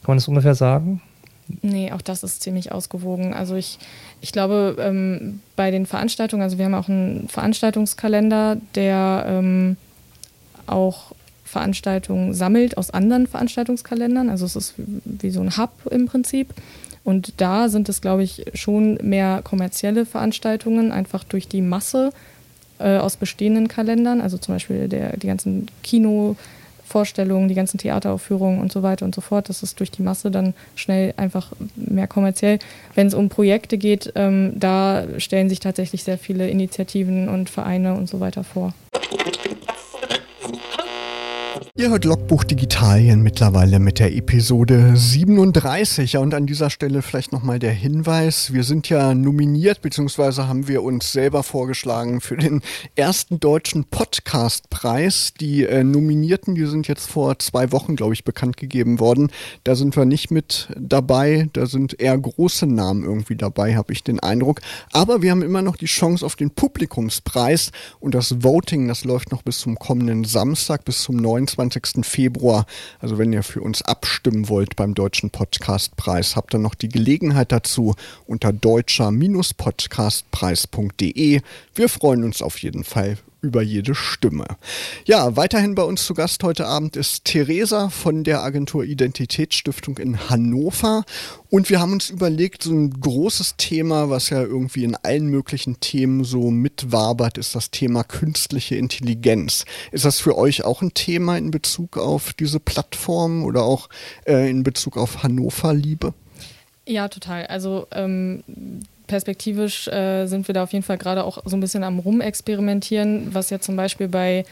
Kann 0.00 0.12
man 0.12 0.16
das 0.16 0.26
ungefähr 0.28 0.54
sagen? 0.54 1.02
Nee, 1.60 1.92
auch 1.92 2.00
das 2.00 2.22
ist 2.22 2.42
ziemlich 2.42 2.72
ausgewogen. 2.72 3.34
Also 3.34 3.54
ich, 3.54 3.78
ich 4.20 4.32
glaube, 4.32 4.76
ähm, 4.78 5.40
bei 5.56 5.70
den 5.70 5.86
Veranstaltungen, 5.86 6.42
also 6.42 6.58
wir 6.58 6.64
haben 6.64 6.74
auch 6.74 6.88
einen 6.88 7.28
Veranstaltungskalender, 7.28 8.56
der 8.74 9.24
ähm, 9.28 9.76
auch 10.66 11.12
Veranstaltungen 11.44 12.32
sammelt 12.32 12.78
aus 12.78 12.90
anderen 12.90 13.26
Veranstaltungskalendern. 13.26 14.30
Also 14.30 14.46
es 14.46 14.56
ist 14.56 14.74
wie 15.04 15.30
so 15.30 15.40
ein 15.40 15.56
Hub 15.56 15.70
im 15.90 16.06
Prinzip. 16.06 16.54
Und 17.04 17.34
da 17.36 17.68
sind 17.68 17.88
es, 17.88 18.00
glaube 18.00 18.22
ich, 18.22 18.44
schon 18.54 18.94
mehr 19.02 19.42
kommerzielle 19.42 20.06
Veranstaltungen, 20.06 20.92
einfach 20.92 21.24
durch 21.24 21.48
die 21.48 21.60
Masse 21.60 22.12
äh, 22.78 22.96
aus 22.96 23.16
bestehenden 23.16 23.68
Kalendern. 23.68 24.20
Also 24.20 24.38
zum 24.38 24.54
Beispiel 24.54 24.88
der, 24.88 25.16
die 25.16 25.26
ganzen 25.26 25.66
Kino- 25.82 26.36
Vorstellungen, 26.92 27.48
die 27.48 27.54
ganzen 27.54 27.78
Theateraufführungen 27.78 28.60
und 28.60 28.70
so 28.70 28.82
weiter 28.82 29.06
und 29.06 29.14
so 29.14 29.22
fort. 29.22 29.48
Das 29.48 29.62
ist 29.62 29.80
durch 29.80 29.90
die 29.90 30.02
Masse 30.02 30.30
dann 30.30 30.52
schnell 30.76 31.14
einfach 31.16 31.52
mehr 31.74 32.06
kommerziell. 32.06 32.58
Wenn 32.94 33.06
es 33.06 33.14
um 33.14 33.30
Projekte 33.30 33.78
geht, 33.78 34.12
ähm, 34.14 34.52
da 34.54 35.04
stellen 35.16 35.48
sich 35.48 35.60
tatsächlich 35.60 36.04
sehr 36.04 36.18
viele 36.18 36.50
Initiativen 36.50 37.30
und 37.30 37.48
Vereine 37.48 37.94
und 37.94 38.10
so 38.10 38.20
weiter 38.20 38.44
vor. 38.44 38.74
Ihr 41.74 41.88
hört 41.88 42.04
Logbuch 42.04 42.44
Digitalien 42.44 43.22
mittlerweile 43.22 43.78
mit 43.78 43.98
der 43.98 44.14
Episode 44.14 44.94
37. 44.94 46.12
Ja, 46.12 46.20
und 46.20 46.34
an 46.34 46.44
dieser 46.44 46.68
Stelle 46.68 47.00
vielleicht 47.00 47.32
nochmal 47.32 47.58
der 47.58 47.72
Hinweis. 47.72 48.52
Wir 48.52 48.62
sind 48.62 48.90
ja 48.90 49.14
nominiert, 49.14 49.80
beziehungsweise 49.80 50.46
haben 50.46 50.68
wir 50.68 50.82
uns 50.82 51.12
selber 51.12 51.42
vorgeschlagen 51.42 52.20
für 52.20 52.36
den 52.36 52.60
ersten 52.94 53.40
deutschen 53.40 53.84
Podcastpreis. 53.84 55.32
Die 55.40 55.64
äh, 55.64 55.82
Nominierten, 55.82 56.54
die 56.54 56.66
sind 56.66 56.88
jetzt 56.88 57.10
vor 57.10 57.38
zwei 57.38 57.72
Wochen, 57.72 57.96
glaube 57.96 58.12
ich, 58.12 58.22
bekannt 58.22 58.58
gegeben 58.58 59.00
worden. 59.00 59.30
Da 59.64 59.74
sind 59.74 59.96
wir 59.96 60.04
nicht 60.04 60.30
mit 60.30 60.68
dabei. 60.78 61.48
Da 61.54 61.64
sind 61.64 61.98
eher 61.98 62.18
große 62.18 62.66
Namen 62.66 63.02
irgendwie 63.02 63.36
dabei, 63.36 63.76
habe 63.76 63.94
ich 63.94 64.04
den 64.04 64.20
Eindruck. 64.20 64.60
Aber 64.92 65.22
wir 65.22 65.30
haben 65.30 65.40
immer 65.40 65.62
noch 65.62 65.78
die 65.78 65.86
Chance 65.86 66.26
auf 66.26 66.36
den 66.36 66.50
Publikumspreis. 66.50 67.72
Und 67.98 68.14
das 68.14 68.42
Voting, 68.44 68.88
das 68.88 69.04
läuft 69.04 69.32
noch 69.32 69.40
bis 69.40 69.60
zum 69.60 69.76
kommenden 69.76 70.24
Samstag, 70.24 70.84
bis 70.84 71.00
zum 71.00 71.16
29. 71.16 71.61
24. 71.62 72.04
Februar. 72.04 72.66
Also 73.00 73.16
wenn 73.18 73.32
ihr 73.32 73.42
für 73.42 73.62
uns 73.62 73.82
abstimmen 73.82 74.48
wollt 74.48 74.76
beim 74.76 74.94
Deutschen 74.94 75.30
Podcastpreis, 75.30 76.36
habt 76.36 76.54
ihr 76.54 76.58
noch 76.58 76.74
die 76.74 76.88
Gelegenheit 76.88 77.52
dazu 77.52 77.94
unter 78.26 78.52
deutscher-podcastpreis.de. 78.52 81.40
Wir 81.74 81.88
freuen 81.88 82.24
uns 82.24 82.42
auf 82.42 82.58
jeden 82.58 82.84
Fall 82.84 83.16
über 83.42 83.60
jede 83.60 83.94
Stimme. 83.94 84.46
Ja, 85.04 85.36
weiterhin 85.36 85.74
bei 85.74 85.82
uns 85.82 86.06
zu 86.06 86.14
Gast 86.14 86.42
heute 86.44 86.66
Abend 86.66 86.96
ist 86.96 87.24
Theresa 87.24 87.90
von 87.90 88.22
der 88.22 88.42
Agentur 88.42 88.84
Identitätsstiftung 88.84 89.98
in 89.98 90.30
Hannover. 90.30 91.04
Und 91.50 91.68
wir 91.68 91.80
haben 91.80 91.92
uns 91.92 92.08
überlegt, 92.08 92.62
so 92.62 92.72
ein 92.72 92.90
großes 92.98 93.56
Thema, 93.56 94.08
was 94.08 94.30
ja 94.30 94.40
irgendwie 94.40 94.84
in 94.84 94.94
allen 94.94 95.26
möglichen 95.26 95.80
Themen 95.80 96.24
so 96.24 96.50
mitwabert, 96.50 97.36
ist 97.36 97.54
das 97.54 97.72
Thema 97.72 98.04
künstliche 98.04 98.76
Intelligenz. 98.76 99.64
Ist 99.90 100.04
das 100.04 100.20
für 100.20 100.38
euch 100.38 100.64
auch 100.64 100.80
ein 100.80 100.94
Thema 100.94 101.36
in 101.36 101.50
Bezug 101.50 101.98
auf 101.98 102.32
diese 102.32 102.60
Plattform 102.60 103.44
oder 103.44 103.64
auch 103.64 103.88
äh, 104.24 104.48
in 104.48 104.62
Bezug 104.62 104.96
auf 104.96 105.24
Hannover 105.24 105.74
Liebe? 105.74 106.14
Ja, 106.86 107.08
total. 107.08 107.46
Also 107.46 107.86
ähm, 107.92 108.42
perspektivisch 109.06 109.88
äh, 109.88 110.26
sind 110.26 110.48
wir 110.48 110.54
da 110.54 110.62
auf 110.62 110.72
jeden 110.72 110.84
Fall 110.84 110.98
gerade 110.98 111.24
auch 111.24 111.42
so 111.44 111.56
ein 111.56 111.60
bisschen 111.60 111.84
am 111.84 111.98
Rumexperimentieren, 111.98 113.34
was 113.34 113.50
ja 113.50 113.60
zum 113.60 113.76
Beispiel 113.76 114.08
bei 114.08 114.44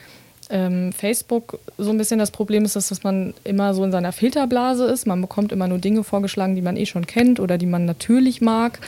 ähm, 0.50 0.92
Facebook 0.92 1.58
so 1.78 1.90
ein 1.90 1.98
bisschen 1.98 2.18
das 2.18 2.30
Problem 2.30 2.64
ist, 2.64 2.76
dass 2.76 3.02
man 3.02 3.34
immer 3.44 3.72
so 3.74 3.84
in 3.84 3.92
seiner 3.92 4.12
Filterblase 4.12 4.84
ist. 4.84 5.06
Man 5.06 5.20
bekommt 5.20 5.52
immer 5.52 5.68
nur 5.68 5.78
Dinge 5.78 6.04
vorgeschlagen, 6.04 6.56
die 6.56 6.62
man 6.62 6.76
eh 6.76 6.86
schon 6.86 7.06
kennt 7.06 7.40
oder 7.40 7.56
die 7.56 7.66
man 7.66 7.84
natürlich 7.84 8.40
mag. 8.40 8.80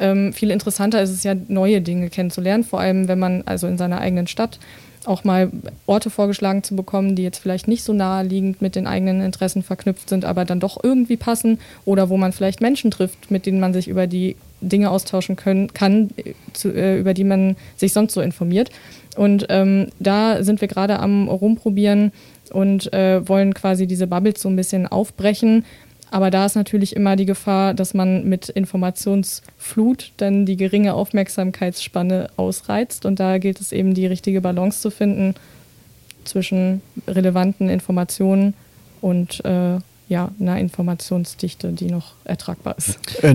Ähm, 0.00 0.32
viel 0.32 0.50
interessanter 0.50 1.02
ist 1.02 1.10
es 1.10 1.24
ja, 1.24 1.34
neue 1.48 1.80
Dinge 1.80 2.08
kennenzulernen, 2.08 2.62
vor 2.62 2.80
allem 2.80 3.08
wenn 3.08 3.18
man 3.18 3.42
also 3.46 3.66
in 3.66 3.78
seiner 3.78 4.00
eigenen 4.00 4.28
Stadt 4.28 4.60
auch 5.04 5.24
mal 5.24 5.50
Orte 5.86 6.10
vorgeschlagen 6.10 6.62
zu 6.62 6.76
bekommen, 6.76 7.16
die 7.16 7.22
jetzt 7.22 7.38
vielleicht 7.38 7.66
nicht 7.66 7.82
so 7.82 7.92
naheliegend 7.92 8.60
mit 8.62 8.76
den 8.76 8.86
eigenen 8.86 9.22
Interessen 9.22 9.62
verknüpft 9.62 10.08
sind, 10.08 10.24
aber 10.24 10.44
dann 10.44 10.60
doch 10.60 10.82
irgendwie 10.82 11.16
passen 11.16 11.58
oder 11.84 12.10
wo 12.10 12.16
man 12.16 12.32
vielleicht 12.32 12.60
Menschen 12.60 12.90
trifft, 12.90 13.30
mit 13.30 13.46
denen 13.46 13.58
man 13.58 13.72
sich 13.72 13.88
über 13.88 14.06
die 14.06 14.36
Dinge 14.60 14.90
austauschen 14.90 15.36
können, 15.36 15.72
kann, 15.72 16.10
zu, 16.52 16.72
äh, 16.74 16.98
über 16.98 17.14
die 17.14 17.24
man 17.24 17.56
sich 17.76 17.92
sonst 17.92 18.14
so 18.14 18.20
informiert. 18.20 18.70
Und 19.16 19.46
ähm, 19.48 19.88
da 19.98 20.42
sind 20.42 20.60
wir 20.60 20.68
gerade 20.68 21.00
am 21.00 21.28
Rumprobieren 21.28 22.12
und 22.52 22.92
äh, 22.92 23.26
wollen 23.28 23.54
quasi 23.54 23.86
diese 23.86 24.06
Bubbles 24.06 24.40
so 24.40 24.48
ein 24.48 24.56
bisschen 24.56 24.86
aufbrechen. 24.86 25.64
Aber 26.10 26.30
da 26.30 26.46
ist 26.46 26.54
natürlich 26.54 26.96
immer 26.96 27.16
die 27.16 27.26
Gefahr, 27.26 27.74
dass 27.74 27.92
man 27.92 28.28
mit 28.28 28.48
Informationsflut 28.48 30.12
dann 30.16 30.46
die 30.46 30.56
geringe 30.56 30.94
Aufmerksamkeitsspanne 30.94 32.30
ausreizt. 32.36 33.04
Und 33.04 33.20
da 33.20 33.38
gilt 33.38 33.60
es 33.60 33.72
eben, 33.72 33.92
die 33.94 34.06
richtige 34.06 34.40
Balance 34.40 34.80
zu 34.80 34.90
finden 34.90 35.34
zwischen 36.24 36.80
relevanten 37.06 37.68
Informationen 37.68 38.54
und 39.00 39.44
äh, 39.44 39.78
ja, 40.08 40.30
einer 40.40 40.58
Informationsdichte, 40.58 41.72
die 41.72 41.90
noch 41.90 42.14
ertragbar 42.24 42.76
ist. 42.78 42.98
Äh, 43.22 43.34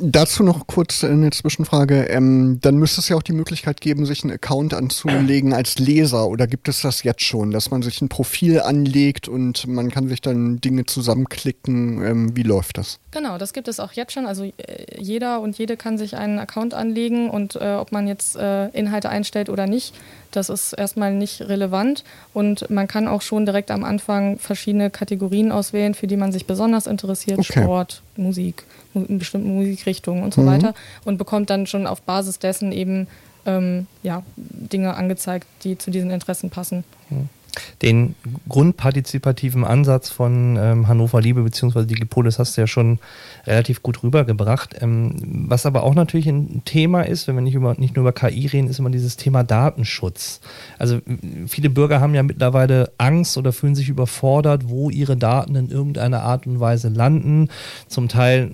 dazu 0.00 0.42
noch 0.42 0.66
kurz 0.66 1.02
eine 1.04 1.30
Zwischenfrage. 1.30 2.04
Ähm, 2.04 2.58
dann 2.60 2.76
müsste 2.76 3.00
es 3.00 3.08
ja 3.08 3.16
auch 3.16 3.22
die 3.22 3.32
Möglichkeit 3.32 3.80
geben, 3.80 4.06
sich 4.06 4.22
einen 4.22 4.32
Account 4.32 4.74
anzulegen 4.74 5.52
als 5.52 5.78
Leser. 5.78 6.28
Oder 6.28 6.46
gibt 6.46 6.68
es 6.68 6.82
das 6.82 7.02
jetzt 7.02 7.22
schon, 7.22 7.50
dass 7.50 7.70
man 7.70 7.82
sich 7.82 8.00
ein 8.00 8.08
Profil 8.08 8.60
anlegt 8.60 9.28
und 9.28 9.66
man 9.66 9.90
kann 9.90 10.08
sich 10.08 10.20
dann 10.20 10.60
Dinge 10.60 10.86
zusammenklicken? 10.86 12.02
Ähm, 12.04 12.36
wie 12.36 12.42
läuft 12.42 12.78
das? 12.78 12.98
Genau, 13.10 13.38
das 13.38 13.52
gibt 13.52 13.68
es 13.68 13.80
auch 13.80 13.92
jetzt 13.92 14.12
schon. 14.12 14.26
Also 14.26 14.44
äh, 14.44 14.52
jeder 14.98 15.40
und 15.40 15.58
jede 15.58 15.76
kann 15.76 15.98
sich 15.98 16.16
einen 16.16 16.38
Account 16.38 16.74
anlegen 16.74 17.28
und 17.28 17.56
äh, 17.56 17.74
ob 17.74 17.92
man 17.92 18.06
jetzt 18.06 18.36
äh, 18.36 18.68
Inhalte 18.68 19.08
einstellt 19.08 19.48
oder 19.48 19.66
nicht, 19.66 19.94
das 20.30 20.48
ist 20.48 20.72
erstmal 20.72 21.12
nicht 21.12 21.42
relevant 21.42 22.04
und 22.32 22.70
man 22.70 22.88
kann 22.88 23.06
auch 23.06 23.20
schon 23.20 23.44
direkt 23.44 23.70
am 23.70 23.84
Anfang 23.84 24.38
verschiedene 24.38 24.90
Kategorien 24.90 25.52
auswählen, 25.52 25.94
für 25.94 26.06
die 26.06 26.16
man 26.16 26.32
sich 26.32 26.46
besonders 26.46 26.86
interessiert, 26.86 27.38
okay. 27.38 27.62
Sport, 27.62 28.02
Musik, 28.16 28.64
in 28.94 29.18
bestimmten 29.18 29.54
Musikrichtungen 29.54 30.22
und 30.22 30.34
so 30.34 30.42
mhm. 30.42 30.46
weiter 30.46 30.74
und 31.04 31.18
bekommt 31.18 31.50
dann 31.50 31.66
schon 31.66 31.86
auf 31.86 32.02
Basis 32.02 32.38
dessen 32.38 32.72
eben 32.72 33.08
ähm, 33.46 33.86
ja, 34.02 34.22
Dinge 34.36 34.94
angezeigt, 34.94 35.46
die 35.64 35.78
zu 35.78 35.90
diesen 35.90 36.10
Interessen 36.10 36.50
passen. 36.50 36.84
Mhm 37.10 37.28
den 37.82 38.14
grundpartizipativen 38.48 39.64
Ansatz 39.64 40.08
von 40.10 40.56
ähm, 40.56 40.88
Hannover 40.88 41.20
Liebe 41.20 41.42
bzw. 41.42 41.84
Digipolis 41.84 42.38
hast 42.38 42.56
du 42.56 42.62
ja 42.62 42.66
schon 42.66 42.98
relativ 43.46 43.82
gut 43.82 44.02
rübergebracht. 44.02 44.76
Ähm, 44.80 45.46
was 45.48 45.66
aber 45.66 45.82
auch 45.82 45.94
natürlich 45.94 46.26
ein 46.26 46.62
Thema 46.64 47.02
ist, 47.02 47.28
wenn 47.28 47.34
wir 47.34 47.42
nicht, 47.42 47.54
über, 47.54 47.74
nicht 47.74 47.96
nur 47.96 48.04
über 48.04 48.12
KI 48.12 48.46
reden, 48.46 48.68
ist 48.68 48.78
immer 48.78 48.90
dieses 48.90 49.16
Thema 49.16 49.42
Datenschutz. 49.42 50.40
Also 50.78 51.00
viele 51.46 51.70
Bürger 51.70 52.00
haben 52.00 52.14
ja 52.14 52.22
mittlerweile 52.22 52.92
Angst 52.98 53.36
oder 53.36 53.52
fühlen 53.52 53.74
sich 53.74 53.88
überfordert, 53.88 54.68
wo 54.68 54.90
ihre 54.90 55.16
Daten 55.16 55.54
in 55.56 55.70
irgendeiner 55.70 56.22
Art 56.22 56.46
und 56.46 56.60
Weise 56.60 56.88
landen. 56.88 57.48
Zum 57.88 58.08
Teil 58.08 58.50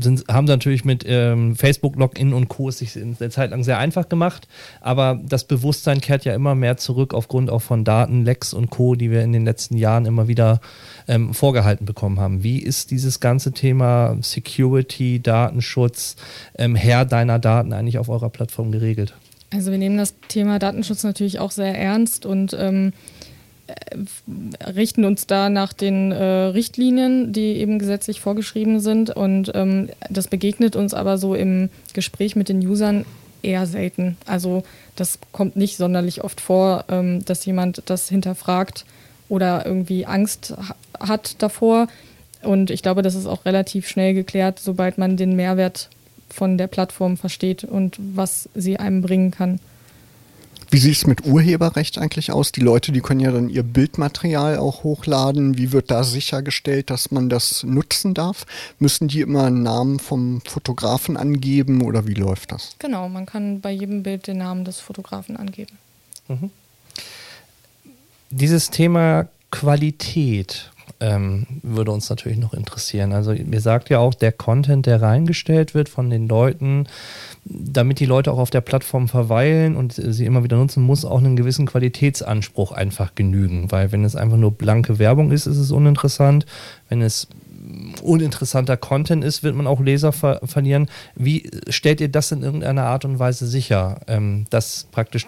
sind, 0.00 0.24
haben 0.28 0.46
sie 0.46 0.52
natürlich 0.52 0.84
mit 0.84 1.04
ähm, 1.06 1.56
Facebook-Login 1.56 2.32
und 2.32 2.48
Co. 2.48 2.68
es 2.68 2.78
sich 2.78 2.96
in 2.96 3.16
der 3.18 3.30
Zeit 3.30 3.50
lang 3.50 3.62
sehr 3.62 3.78
einfach 3.78 4.08
gemacht, 4.08 4.48
aber 4.80 5.20
das 5.22 5.44
Bewusstsein 5.44 6.00
kehrt 6.00 6.24
ja 6.24 6.34
immer 6.34 6.54
mehr 6.54 6.76
zurück 6.76 7.14
aufgrund 7.14 7.50
auch 7.50 7.62
von 7.62 7.84
Daten 7.84 8.23
Lex 8.24 8.54
und 8.54 8.70
Co., 8.70 8.94
die 8.94 9.10
wir 9.10 9.22
in 9.22 9.32
den 9.32 9.44
letzten 9.44 9.76
Jahren 9.76 10.06
immer 10.06 10.28
wieder 10.28 10.60
ähm, 11.06 11.34
vorgehalten 11.34 11.86
bekommen 11.86 12.20
haben. 12.20 12.42
Wie 12.42 12.58
ist 12.58 12.90
dieses 12.90 13.20
ganze 13.20 13.52
Thema 13.52 14.16
Security, 14.22 15.20
Datenschutz, 15.20 16.16
ähm, 16.58 16.74
Herr 16.74 17.04
deiner 17.04 17.38
Daten 17.38 17.72
eigentlich 17.72 17.98
auf 17.98 18.08
eurer 18.08 18.30
Plattform 18.30 18.72
geregelt? 18.72 19.14
Also 19.52 19.70
wir 19.70 19.78
nehmen 19.78 19.98
das 19.98 20.14
Thema 20.28 20.58
Datenschutz 20.58 21.04
natürlich 21.04 21.38
auch 21.38 21.52
sehr 21.52 21.78
ernst 21.78 22.26
und 22.26 22.56
ähm, 22.58 22.92
äh, 23.66 24.68
richten 24.68 25.04
uns 25.04 25.26
da 25.26 25.48
nach 25.48 25.72
den 25.72 26.12
äh, 26.12 26.24
Richtlinien, 26.24 27.32
die 27.32 27.56
eben 27.56 27.78
gesetzlich 27.78 28.20
vorgeschrieben 28.20 28.80
sind. 28.80 29.10
Und 29.10 29.52
ähm, 29.54 29.90
das 30.10 30.28
begegnet 30.28 30.76
uns 30.76 30.92
aber 30.92 31.18
so 31.18 31.34
im 31.34 31.70
Gespräch 31.92 32.36
mit 32.36 32.48
den 32.48 32.66
Usern 32.66 33.04
eher 33.44 33.66
selten. 33.66 34.16
Also 34.26 34.62
das 34.96 35.18
kommt 35.32 35.56
nicht 35.56 35.76
sonderlich 35.76 36.24
oft 36.24 36.40
vor, 36.40 36.84
ähm, 36.88 37.24
dass 37.24 37.44
jemand 37.44 37.82
das 37.86 38.08
hinterfragt 38.08 38.84
oder 39.28 39.64
irgendwie 39.66 40.06
Angst 40.06 40.54
hat 40.98 41.42
davor. 41.42 41.88
Und 42.42 42.70
ich 42.70 42.82
glaube, 42.82 43.02
das 43.02 43.14
ist 43.14 43.26
auch 43.26 43.44
relativ 43.44 43.88
schnell 43.88 44.14
geklärt, 44.14 44.58
sobald 44.58 44.98
man 44.98 45.16
den 45.16 45.34
Mehrwert 45.34 45.88
von 46.28 46.58
der 46.58 46.66
Plattform 46.66 47.16
versteht 47.16 47.64
und 47.64 47.96
was 47.98 48.48
sie 48.54 48.78
einem 48.78 49.02
bringen 49.02 49.30
kann. 49.30 49.60
Wie 50.74 50.78
sieht 50.78 50.96
es 50.96 51.06
mit 51.06 51.24
Urheberrecht 51.24 51.98
eigentlich 51.98 52.32
aus? 52.32 52.50
Die 52.50 52.60
Leute, 52.60 52.90
die 52.90 53.00
können 53.00 53.20
ja 53.20 53.30
dann 53.30 53.48
ihr 53.48 53.62
Bildmaterial 53.62 54.58
auch 54.58 54.82
hochladen. 54.82 55.56
Wie 55.56 55.70
wird 55.70 55.92
da 55.92 56.02
sichergestellt, 56.02 56.90
dass 56.90 57.12
man 57.12 57.28
das 57.28 57.62
nutzen 57.62 58.12
darf? 58.12 58.44
Müssen 58.80 59.06
die 59.06 59.20
immer 59.20 59.44
einen 59.44 59.62
Namen 59.62 60.00
vom 60.00 60.40
Fotografen 60.40 61.16
angeben 61.16 61.80
oder 61.80 62.08
wie 62.08 62.14
läuft 62.14 62.50
das? 62.50 62.74
Genau, 62.80 63.08
man 63.08 63.24
kann 63.24 63.60
bei 63.60 63.70
jedem 63.70 64.02
Bild 64.02 64.26
den 64.26 64.38
Namen 64.38 64.64
des 64.64 64.80
Fotografen 64.80 65.36
angeben. 65.36 65.78
Mhm. 66.26 66.50
Dieses 68.30 68.68
Thema 68.70 69.28
Qualität 69.52 70.72
ähm, 71.04 71.46
würde 71.62 71.90
uns 71.90 72.08
natürlich 72.08 72.38
noch 72.38 72.54
interessieren. 72.54 73.12
Also 73.12 73.32
mir 73.32 73.60
sagt 73.60 73.90
ja 73.90 73.98
auch, 73.98 74.14
der 74.14 74.32
Content, 74.32 74.86
der 74.86 75.02
reingestellt 75.02 75.74
wird 75.74 75.90
von 75.90 76.08
den 76.08 76.28
Leuten, 76.28 76.86
damit 77.44 78.00
die 78.00 78.06
Leute 78.06 78.32
auch 78.32 78.38
auf 78.38 78.50
der 78.50 78.62
Plattform 78.62 79.08
verweilen 79.08 79.76
und 79.76 79.92
sie 79.92 80.24
immer 80.24 80.44
wieder 80.44 80.56
nutzen, 80.56 80.82
muss 80.82 81.04
auch 81.04 81.18
einen 81.18 81.36
gewissen 81.36 81.66
Qualitätsanspruch 81.66 82.72
einfach 82.72 83.14
genügen. 83.14 83.70
Weil 83.70 83.92
wenn 83.92 84.04
es 84.04 84.16
einfach 84.16 84.38
nur 84.38 84.52
blanke 84.52 84.98
Werbung 84.98 85.30
ist, 85.30 85.46
ist 85.46 85.58
es 85.58 85.70
uninteressant. 85.70 86.46
Wenn 86.88 87.02
es 87.02 87.28
uninteressanter 88.04 88.76
Content 88.76 89.24
ist, 89.24 89.42
wird 89.42 89.54
man 89.54 89.66
auch 89.66 89.80
Leser 89.80 90.12
ver 90.12 90.40
verlieren. 90.44 90.88
Wie 91.14 91.50
stellt 91.68 92.00
ihr 92.00 92.08
das 92.08 92.32
in 92.32 92.42
irgendeiner 92.42 92.84
Art 92.84 93.04
und 93.04 93.18
Weise 93.18 93.46
sicher? 93.46 94.00
Ähm, 94.06 94.46
das 94.50 94.86
praktisch 94.90 95.26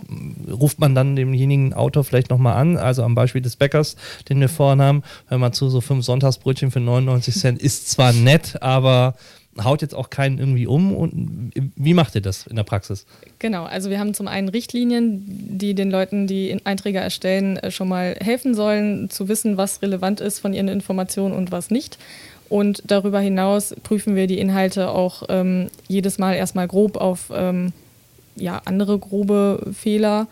ruft 0.51 0.79
man 0.79 0.95
dann 0.95 1.17
demjenigen 1.17 1.75
Autor 1.75 2.05
vielleicht 2.05 2.31
nochmal 2.31 2.57
an, 2.57 2.77
also 2.77 3.03
am 3.03 3.15
Beispiel 3.15 3.43
des 3.43 3.57
Bäckers, 3.57 3.97
den 4.29 4.41
wir 4.41 4.49
vorhin 4.49 4.83
haben, 4.83 5.03
wenn 5.29 5.41
man 5.41 5.53
zu 5.53 5.69
so 5.69 5.81
fünf 5.81 6.05
Sonntagsbrötchen 6.05 6.71
für 6.71 6.81
99 6.81 7.35
Cent 7.35 7.61
ist 7.61 7.91
zwar 7.91 8.13
nett, 8.13 8.63
aber 8.63 9.15
haut 9.63 9.83
jetzt 9.83 9.95
auch 9.95 10.11
keinen 10.11 10.39
irgendwie 10.39 10.67
um. 10.67 10.95
Und 10.95 11.53
wie 11.55 11.95
macht 11.95 12.15
ihr 12.15 12.21
das 12.21 12.47
in 12.47 12.57
der 12.57 12.65
Praxis? 12.65 13.07
Genau, 13.39 13.65
also 13.65 13.91
wir 13.91 13.99
haben 13.99 14.15
zum 14.15 14.29
einen 14.29 14.49
Richtlinien, 14.49 15.25
die 15.59 15.75
den 15.75 15.91
Leuten, 15.91 16.27
die 16.27 16.59
Einträge 16.65 16.99
erstellen, 16.99 17.57
äh, 17.59 17.71
schon 17.71 17.89
mal 17.89 18.17
helfen 18.21 18.55
sollen, 18.55 19.11
zu 19.11 19.29
wissen, 19.29 19.57
was 19.57 19.83
relevant 19.83 20.21
ist 20.21 20.39
von 20.39 20.53
ihren 20.53 20.69
Informationen 20.69 21.35
und 21.35 21.53
was 21.53 21.71
nicht. 21.71 21.99
Und 22.49 22.83
darüber 22.87 23.21
hinaus 23.21 23.75
prüfen 23.83 24.15
wir 24.15 24.27
die 24.27 24.39
Inhalte 24.39 24.91
auch 24.91 25.25
ähm, 25.29 25.69
jedes 25.89 26.19
Mal 26.19 26.35
erstmal 26.35 26.69
grob 26.69 26.97
auf 26.97 27.33
ähm, 27.35 27.73
ja, 28.37 28.63
andere 28.65 28.99
grobe 28.99 29.73
Fehler 29.73 30.29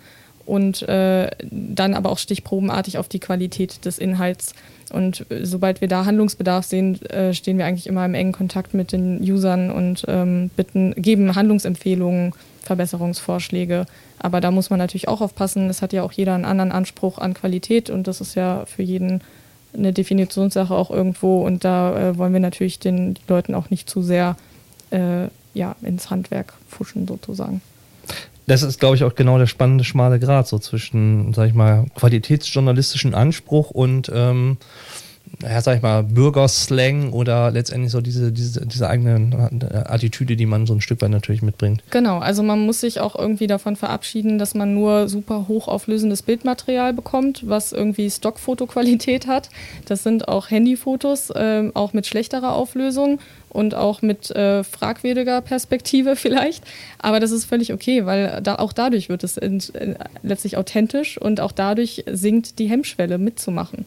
und 0.47 0.83
äh, 0.83 1.31
dann 1.51 1.95
aber 1.95 2.11
auch 2.11 2.19
stichprobenartig 2.19 2.99
auf 2.99 3.09
die 3.09 3.19
Qualität 3.19 3.85
des 3.85 3.99
Inhalts. 3.99 4.55
Und 4.93 5.31
äh, 5.31 5.45
sobald 5.45 5.81
wir 5.81 5.89
da 5.89 6.05
Handlungsbedarf 6.05 6.65
sehen, 6.67 7.03
äh, 7.07 7.35
stehen 7.35 7.59
wir 7.59 7.67
eigentlich 7.67 7.87
immer 7.87 8.05
im 8.05 8.15
engen 8.15 8.33
Kontakt 8.33 8.75
mit 8.75 8.93
den 8.93 9.21
Usern 9.21 9.71
und 9.71 10.05
ähm, 10.07 10.51
bitten, 10.57 10.95
geben 10.97 11.35
Handlungsempfehlungen, 11.35 12.33
Verbesserungsvorschläge. 12.63 13.87
Aber 14.19 14.41
da 14.41 14.51
muss 14.51 14.71
man 14.71 14.79
natürlich 14.79 15.09
auch 15.09 15.21
aufpassen. 15.21 15.69
Es 15.69 15.83
hat 15.83 15.93
ja 15.93 16.03
auch 16.03 16.13
jeder 16.13 16.35
einen 16.35 16.45
anderen 16.45 16.73
Anspruch 16.73 17.19
an 17.19 17.35
Qualität 17.35 17.91
und 17.91 18.07
das 18.07 18.21
ist 18.21 18.35
ja 18.35 18.65
für 18.67 18.83
jeden 18.83 19.21
eine 19.75 19.93
Definitionssache 19.93 20.75
auch 20.75 20.91
irgendwo. 20.91 21.45
Und 21.45 21.65
da 21.65 22.11
äh, 22.11 22.19
wollen 22.19 22.33
wir 22.33 22.41
natürlich 22.41 22.79
den 22.79 23.19
Leuten 23.29 23.55
auch 23.55 23.71
nicht 23.71 23.89
zu 23.89 24.03
sehr 24.03 24.37
äh, 24.91 25.29
ja, 25.55 25.77
ins 25.83 26.11
Handwerk 26.11 26.55
fuschen 26.69 27.07
sozusagen 27.07 27.61
das 28.47 28.63
ist, 28.63 28.79
glaube 28.79 28.97
ich, 28.97 29.05
auch 29.05 29.15
genau 29.15 29.39
der 29.39 29.47
spannende 29.47 29.85
schmale 29.85 30.19
Grad 30.19 30.47
so 30.47 30.59
zwischen, 30.59 31.33
sag 31.33 31.49
ich 31.49 31.55
mal, 31.55 31.87
qualitätsjournalistischen 31.95 33.15
Anspruch 33.15 33.71
und 33.71 34.11
ähm, 34.15 34.59
ja, 35.43 35.61
sag 35.61 35.77
ich 35.77 35.83
mal, 35.83 36.03
Bürgerslang 36.03 37.13
oder 37.13 37.51
letztendlich 37.51 37.93
so 37.93 38.01
diese, 38.01 38.33
diese, 38.33 38.67
diese 38.67 38.89
eigene 38.89 39.51
äh, 39.61 39.77
Attitüde, 39.93 40.37
die 40.37 40.47
man 40.47 40.67
so 40.67 40.75
ein 40.75 40.81
Stück 40.81 41.03
weit 41.03 41.11
natürlich 41.11 41.43
mitbringt. 41.43 41.83
Genau, 41.91 42.19
also 42.19 42.43
man 42.43 42.65
muss 42.65 42.81
sich 42.81 43.01
auch 43.01 43.17
irgendwie 43.17 43.47
davon 43.47 43.77
verabschieden, 43.77 44.39
dass 44.39 44.55
man 44.55 44.75
nur 44.75 45.09
super 45.09 45.47
hochauflösendes 45.49 46.23
Bildmaterial 46.23 46.93
bekommt, 46.93 47.49
was 47.49 47.73
irgendwie 47.73 48.11
Stockfotoqualität 48.11 49.27
hat. 49.27 49.51
Das 49.87 50.03
sind 50.03 50.29
auch 50.29 50.51
Handyfotos, 50.51 51.31
äh, 51.31 51.71
auch 51.75 51.93
mit 51.93 52.07
schlechterer 52.07 52.55
Auflösung 52.55 53.19
und 53.49 53.75
auch 53.75 54.03
mit 54.03 54.31
äh, 54.33 54.65
fragwürdiger 54.65 55.41
Perspektive 55.41 56.17
vielleicht. 56.17 56.65
Aber 56.99 57.21
das 57.21 57.31
ist 57.31 57.45
völlig 57.45 57.73
okay, 57.73 58.05
weil 58.05 58.41
da, 58.43 58.57
auch 58.57 58.73
dadurch 58.73 59.09
wird 59.09 59.25
es 59.25 59.37
in, 59.37 59.63
in, 59.79 59.97
letztlich 60.23 60.57
authentisch 60.57 61.19
und 61.19 61.41
auch 61.41 61.53
dadurch 61.53 62.05
sinkt 62.11 62.59
die 62.59 62.67
Hemmschwelle 62.67 63.19
mitzumachen. 63.19 63.87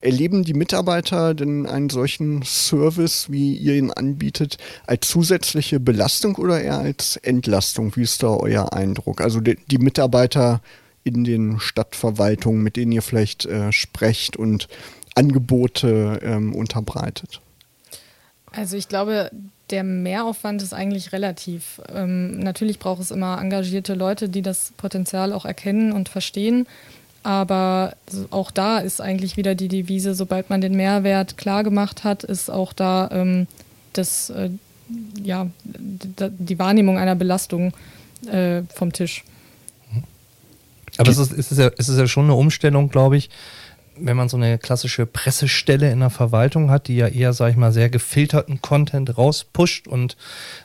Erleben 0.00 0.44
die 0.44 0.54
Mitarbeiter 0.54 1.34
denn 1.34 1.66
einen 1.66 1.90
solchen 1.90 2.42
Service, 2.42 3.30
wie 3.30 3.56
ihr 3.56 3.74
ihn 3.74 3.90
anbietet, 3.90 4.56
als 4.86 5.08
zusätzliche 5.08 5.80
Belastung 5.80 6.36
oder 6.36 6.60
eher 6.60 6.78
als 6.78 7.16
Entlastung? 7.16 7.96
Wie 7.96 8.02
ist 8.02 8.22
da 8.22 8.28
euer 8.28 8.72
Eindruck? 8.72 9.20
Also 9.20 9.40
die, 9.40 9.58
die 9.66 9.78
Mitarbeiter 9.78 10.60
in 11.02 11.24
den 11.24 11.58
Stadtverwaltungen, 11.58 12.62
mit 12.62 12.76
denen 12.76 12.92
ihr 12.92 13.02
vielleicht 13.02 13.46
äh, 13.46 13.72
sprecht 13.72 14.36
und 14.36 14.68
Angebote 15.16 16.20
ähm, 16.22 16.54
unterbreitet? 16.54 17.40
Also 18.52 18.76
ich 18.76 18.88
glaube, 18.88 19.32
der 19.70 19.82
Mehraufwand 19.82 20.62
ist 20.62 20.74
eigentlich 20.74 21.12
relativ. 21.12 21.80
Ähm, 21.92 22.38
natürlich 22.38 22.78
braucht 22.78 23.00
es 23.02 23.10
immer 23.10 23.40
engagierte 23.40 23.94
Leute, 23.94 24.28
die 24.28 24.42
das 24.42 24.72
Potenzial 24.76 25.32
auch 25.32 25.44
erkennen 25.44 25.92
und 25.92 26.08
verstehen. 26.08 26.66
Aber 27.22 27.94
auch 28.30 28.50
da 28.50 28.78
ist 28.78 29.00
eigentlich 29.00 29.36
wieder 29.36 29.54
die 29.54 29.68
Devise, 29.68 30.14
sobald 30.14 30.50
man 30.50 30.60
den 30.60 30.76
Mehrwert 30.76 31.36
klar 31.36 31.64
gemacht 31.64 32.04
hat, 32.04 32.24
ist 32.24 32.50
auch 32.50 32.72
da 32.72 33.10
ähm, 33.12 33.46
das, 33.92 34.30
äh, 34.30 34.50
ja, 35.22 35.48
die 35.68 36.58
Wahrnehmung 36.58 36.96
einer 36.96 37.16
Belastung 37.16 37.72
äh, 38.30 38.62
vom 38.74 38.92
Tisch. 38.92 39.24
Aber 40.96 41.10
es 41.10 41.18
ist, 41.18 41.32
es, 41.32 41.52
ist 41.52 41.58
ja, 41.58 41.70
es 41.76 41.88
ist 41.88 41.98
ja 41.98 42.06
schon 42.06 42.24
eine 42.24 42.34
Umstellung, 42.34 42.88
glaube 42.88 43.16
ich, 43.16 43.30
wenn 44.00 44.16
man 44.16 44.28
so 44.28 44.36
eine 44.36 44.58
klassische 44.58 45.06
Pressestelle 45.06 45.90
in 45.90 46.00
der 46.00 46.10
Verwaltung 46.10 46.70
hat, 46.70 46.88
die 46.88 46.96
ja 46.96 47.08
eher, 47.08 47.32
sag 47.32 47.50
ich 47.50 47.56
mal, 47.56 47.72
sehr 47.72 47.88
gefilterten 47.88 48.60
Content 48.62 49.16
rauspusht 49.16 49.88
und 49.88 50.16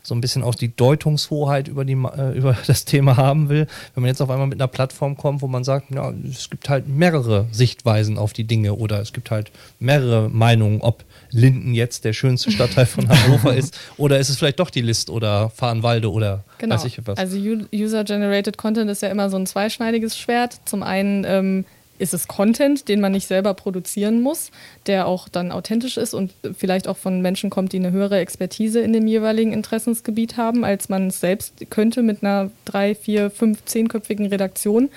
so 0.01 0.15
ein 0.15 0.21
bisschen 0.21 0.43
auch 0.43 0.55
die 0.55 0.75
Deutungshoheit 0.75 1.67
über, 1.67 1.85
die, 1.85 1.93
äh, 1.93 2.37
über 2.37 2.57
das 2.67 2.85
Thema 2.85 3.17
haben 3.17 3.49
will, 3.49 3.67
wenn 3.93 4.03
man 4.03 4.07
jetzt 4.07 4.21
auf 4.21 4.29
einmal 4.29 4.47
mit 4.47 4.59
einer 4.59 4.67
Plattform 4.67 5.17
kommt, 5.17 5.41
wo 5.41 5.47
man 5.47 5.63
sagt, 5.63 5.93
ja, 5.93 6.13
es 6.29 6.49
gibt 6.49 6.69
halt 6.69 6.87
mehrere 6.87 7.47
Sichtweisen 7.51 8.17
auf 8.17 8.33
die 8.33 8.45
Dinge 8.45 8.75
oder 8.75 8.99
es 8.99 9.13
gibt 9.13 9.31
halt 9.31 9.51
mehrere 9.79 10.29
Meinungen, 10.29 10.81
ob 10.81 11.03
Linden 11.31 11.73
jetzt 11.73 12.05
der 12.05 12.13
schönste 12.13 12.51
Stadtteil 12.51 12.85
von 12.85 13.09
Hannover 13.23 13.55
ist 13.55 13.77
oder 13.97 14.19
ist 14.19 14.29
es 14.29 14.37
vielleicht 14.37 14.59
doch 14.59 14.69
die 14.69 14.81
List 14.81 15.09
oder 15.09 15.49
Fahrenwalde 15.49 16.11
oder 16.11 16.43
genau. 16.57 16.75
weiß 16.75 16.85
ich 16.85 16.99
was. 17.05 17.17
Also 17.17 17.37
User-Generated 17.37 18.57
Content 18.57 18.89
ist 18.89 19.01
ja 19.01 19.09
immer 19.09 19.29
so 19.29 19.37
ein 19.37 19.45
zweischneidiges 19.45 20.17
Schwert. 20.17 20.59
Zum 20.65 20.83
einen 20.83 21.25
ähm, 21.27 21.65
ist 21.99 22.13
es 22.13 22.27
Content, 22.27 22.87
den 22.87 22.99
man 22.99 23.11
nicht 23.11 23.27
selber 23.27 23.53
produzieren 23.53 24.21
muss, 24.21 24.51
der 24.87 25.07
auch 25.07 25.29
dann 25.29 25.51
authentisch 25.51 25.97
ist 25.97 26.13
und 26.13 26.33
vielleicht 26.57 26.87
auch 26.87 26.97
von 26.97 27.21
Menschen 27.21 27.49
kommt, 27.49 27.71
die 27.73 27.77
eine 27.77 27.91
höhere 27.91 28.19
Expertise 28.19 28.79
in 28.79 28.93
dem 28.93 29.07
jeweiligen 29.07 29.53
Interessensgebiet 29.53 30.37
haben, 30.37 30.65
als 30.65 30.89
man 30.89 31.07
es 31.07 31.19
selbst 31.19 31.69
könnte 31.69 32.01
mit 32.01 32.23
einer 32.23 32.51
drei, 32.65 32.95
vier, 32.95 33.29
fünf, 33.29 33.63
zehnköpfigen 33.65 34.25
Redaktion. 34.27 34.89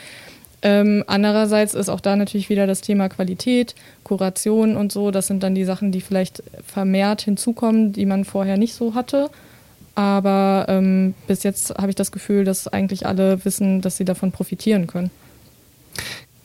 Ähm, 0.62 1.04
andererseits 1.06 1.74
ist 1.74 1.88
auch 1.88 2.00
da 2.00 2.16
natürlich 2.16 2.48
wieder 2.48 2.66
das 2.66 2.80
Thema 2.80 3.08
Qualität, 3.08 3.74
Kuration 4.02 4.76
und 4.76 4.90
so. 4.90 5.10
Das 5.10 5.26
sind 5.26 5.42
dann 5.42 5.54
die 5.54 5.64
Sachen, 5.64 5.92
die 5.92 6.00
vielleicht 6.00 6.42
vermehrt 6.66 7.20
hinzukommen, 7.22 7.92
die 7.92 8.06
man 8.06 8.24
vorher 8.24 8.56
nicht 8.56 8.74
so 8.74 8.94
hatte. 8.94 9.30
Aber 9.94 10.66
ähm, 10.68 11.14
bis 11.26 11.42
jetzt 11.42 11.70
habe 11.76 11.90
ich 11.90 11.94
das 11.94 12.10
Gefühl, 12.10 12.44
dass 12.44 12.68
eigentlich 12.68 13.06
alle 13.06 13.44
wissen, 13.44 13.80
dass 13.80 13.96
sie 13.96 14.04
davon 14.04 14.32
profitieren 14.32 14.86
können. 14.86 15.10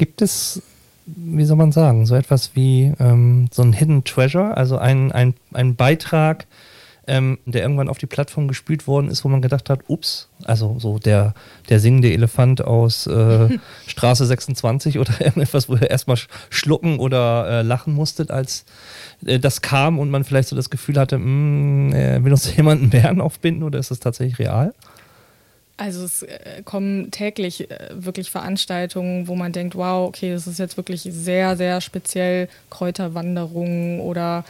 Gibt 0.02 0.24
es, 0.24 0.64
wie 1.06 1.46
soll 1.46 1.58
man 1.58 1.72
sagen, 1.72 2.08
so 2.08 2.16
etwas 2.16 2.56
wie 2.56 2.92
ähm, 3.00 3.50
so 3.52 3.62
ein 3.62 3.72
Hidden 3.72 4.04
Treasure, 4.04 4.58
also 4.58 4.80
ein, 4.80 5.12
ein, 5.12 5.36
ein 5.54 5.76
Beitrag, 5.76 6.48
ähm, 7.06 7.38
der 7.46 7.62
irgendwann 7.62 7.88
auf 7.88 8.00
die 8.00 8.08
Plattform 8.08 8.48
gespielt 8.48 8.88
worden 8.88 9.12
ist, 9.12 9.24
wo 9.24 9.30
man 9.30 9.44
gedacht 9.44 9.70
hat, 9.70 9.82
ups, 9.90 10.28
also 10.44 10.78
so 10.80 10.98
der, 10.98 11.36
der 11.70 11.80
singende 11.80 12.12
Elefant 12.12 12.66
aus 12.66 13.06
äh, 13.06 13.60
Straße 13.86 14.26
26 14.26 14.98
oder 14.98 15.14
irgendetwas, 15.22 15.70
wo 15.70 15.76
ihr 15.76 15.92
erstmal 15.92 16.18
schlucken 16.50 16.98
oder 16.98 17.60
äh, 17.60 17.62
lachen 17.62 17.94
musstet, 17.94 18.32
als 18.32 18.66
äh, 19.24 19.38
das 19.38 19.62
kam 19.62 20.00
und 20.00 20.10
man 20.10 20.24
vielleicht 20.24 20.50
so 20.50 20.56
das 20.56 20.72
Gefühl 20.72 20.98
hatte, 20.98 21.20
mh, 21.20 21.26
hm, 21.26 21.94
äh, 21.94 22.24
will 22.24 22.32
uns 22.32 22.56
jemand 22.58 22.82
einen 22.82 22.90
Bären 22.90 23.22
aufbinden 23.22 23.62
oder 23.62 23.78
ist 23.78 23.92
das 23.92 24.00
tatsächlich 24.00 24.40
real? 24.40 24.74
Also 25.82 26.04
es 26.04 26.22
äh, 26.22 26.62
kommen 26.64 27.10
täglich 27.10 27.72
äh, 27.72 27.90
wirklich 27.92 28.30
Veranstaltungen, 28.30 29.28
wo 29.28 29.34
man 29.34 29.52
denkt, 29.52 29.74
wow, 29.74 30.08
okay, 30.08 30.32
das 30.32 30.46
ist 30.46 30.60
jetzt 30.60 30.78
wirklich 30.78 31.02
sehr, 31.02 31.58
sehr 31.58 31.82
speziell 31.82 32.50
Kräuterwanderungen 32.70 34.00
oder 34.00 34.46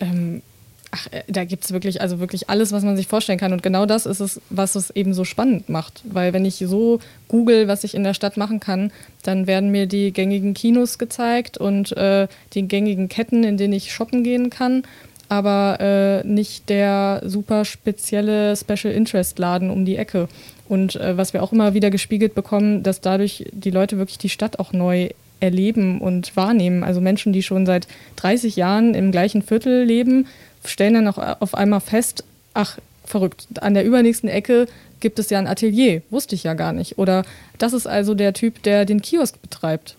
ähm, 0.00 0.42
Ach, 0.90 1.06
äh, 1.12 1.22
da 1.28 1.44
gibt 1.44 1.64
es 1.64 1.72
wirklich, 1.72 2.00
also 2.00 2.18
wirklich 2.18 2.50
alles, 2.50 2.72
was 2.72 2.82
man 2.82 2.96
sich 2.96 3.06
vorstellen 3.06 3.38
kann. 3.38 3.52
Und 3.52 3.62
genau 3.62 3.86
das 3.86 4.04
ist 4.04 4.18
es, 4.18 4.40
was 4.50 4.74
es 4.74 4.90
eben 4.90 5.14
so 5.14 5.24
spannend 5.24 5.68
macht. 5.68 6.02
Weil 6.04 6.32
wenn 6.32 6.44
ich 6.44 6.56
so 6.56 6.98
google, 7.28 7.68
was 7.68 7.84
ich 7.84 7.94
in 7.94 8.04
der 8.04 8.14
Stadt 8.14 8.36
machen 8.36 8.58
kann, 8.58 8.92
dann 9.22 9.46
werden 9.46 9.70
mir 9.70 9.86
die 9.86 10.12
gängigen 10.12 10.54
Kinos 10.54 10.98
gezeigt 10.98 11.56
und 11.56 11.96
äh, 11.96 12.26
die 12.52 12.66
gängigen 12.66 13.08
Ketten, 13.08 13.44
in 13.44 13.56
denen 13.56 13.74
ich 13.74 13.92
shoppen 13.92 14.24
gehen 14.24 14.50
kann. 14.50 14.82
Aber 15.28 15.78
äh, 15.80 16.26
nicht 16.26 16.68
der 16.68 17.22
super 17.24 17.64
spezielle 17.64 18.56
Special 18.56 18.92
Interest 18.92 19.38
Laden 19.38 19.70
um 19.70 19.84
die 19.84 19.96
Ecke. 19.96 20.28
Und 20.68 20.96
äh, 20.96 21.16
was 21.16 21.32
wir 21.32 21.42
auch 21.42 21.52
immer 21.52 21.74
wieder 21.74 21.90
gespiegelt 21.90 22.34
bekommen, 22.34 22.82
dass 22.82 23.00
dadurch 23.00 23.46
die 23.52 23.70
Leute 23.70 23.98
wirklich 23.98 24.18
die 24.18 24.28
Stadt 24.28 24.58
auch 24.58 24.72
neu 24.72 25.08
erleben 25.40 26.00
und 26.00 26.36
wahrnehmen. 26.36 26.84
Also 26.84 27.00
Menschen, 27.00 27.32
die 27.32 27.42
schon 27.42 27.66
seit 27.66 27.86
30 28.16 28.56
Jahren 28.56 28.94
im 28.94 29.12
gleichen 29.12 29.42
Viertel 29.42 29.84
leben, 29.84 30.26
stellen 30.64 30.94
dann 30.94 31.08
auch 31.08 31.18
auf 31.40 31.54
einmal 31.54 31.80
fest, 31.80 32.24
ach, 32.54 32.78
verrückt, 33.04 33.46
an 33.60 33.74
der 33.74 33.84
übernächsten 33.84 34.28
Ecke 34.28 34.66
gibt 35.00 35.18
es 35.18 35.28
ja 35.28 35.38
ein 35.38 35.46
Atelier, 35.46 36.00
wusste 36.08 36.34
ich 36.34 36.44
ja 36.44 36.54
gar 36.54 36.72
nicht. 36.72 36.98
Oder 36.98 37.24
das 37.58 37.74
ist 37.74 37.86
also 37.86 38.14
der 38.14 38.32
Typ, 38.32 38.62
der 38.62 38.86
den 38.86 39.02
Kiosk 39.02 39.40
betreibt. 39.42 39.96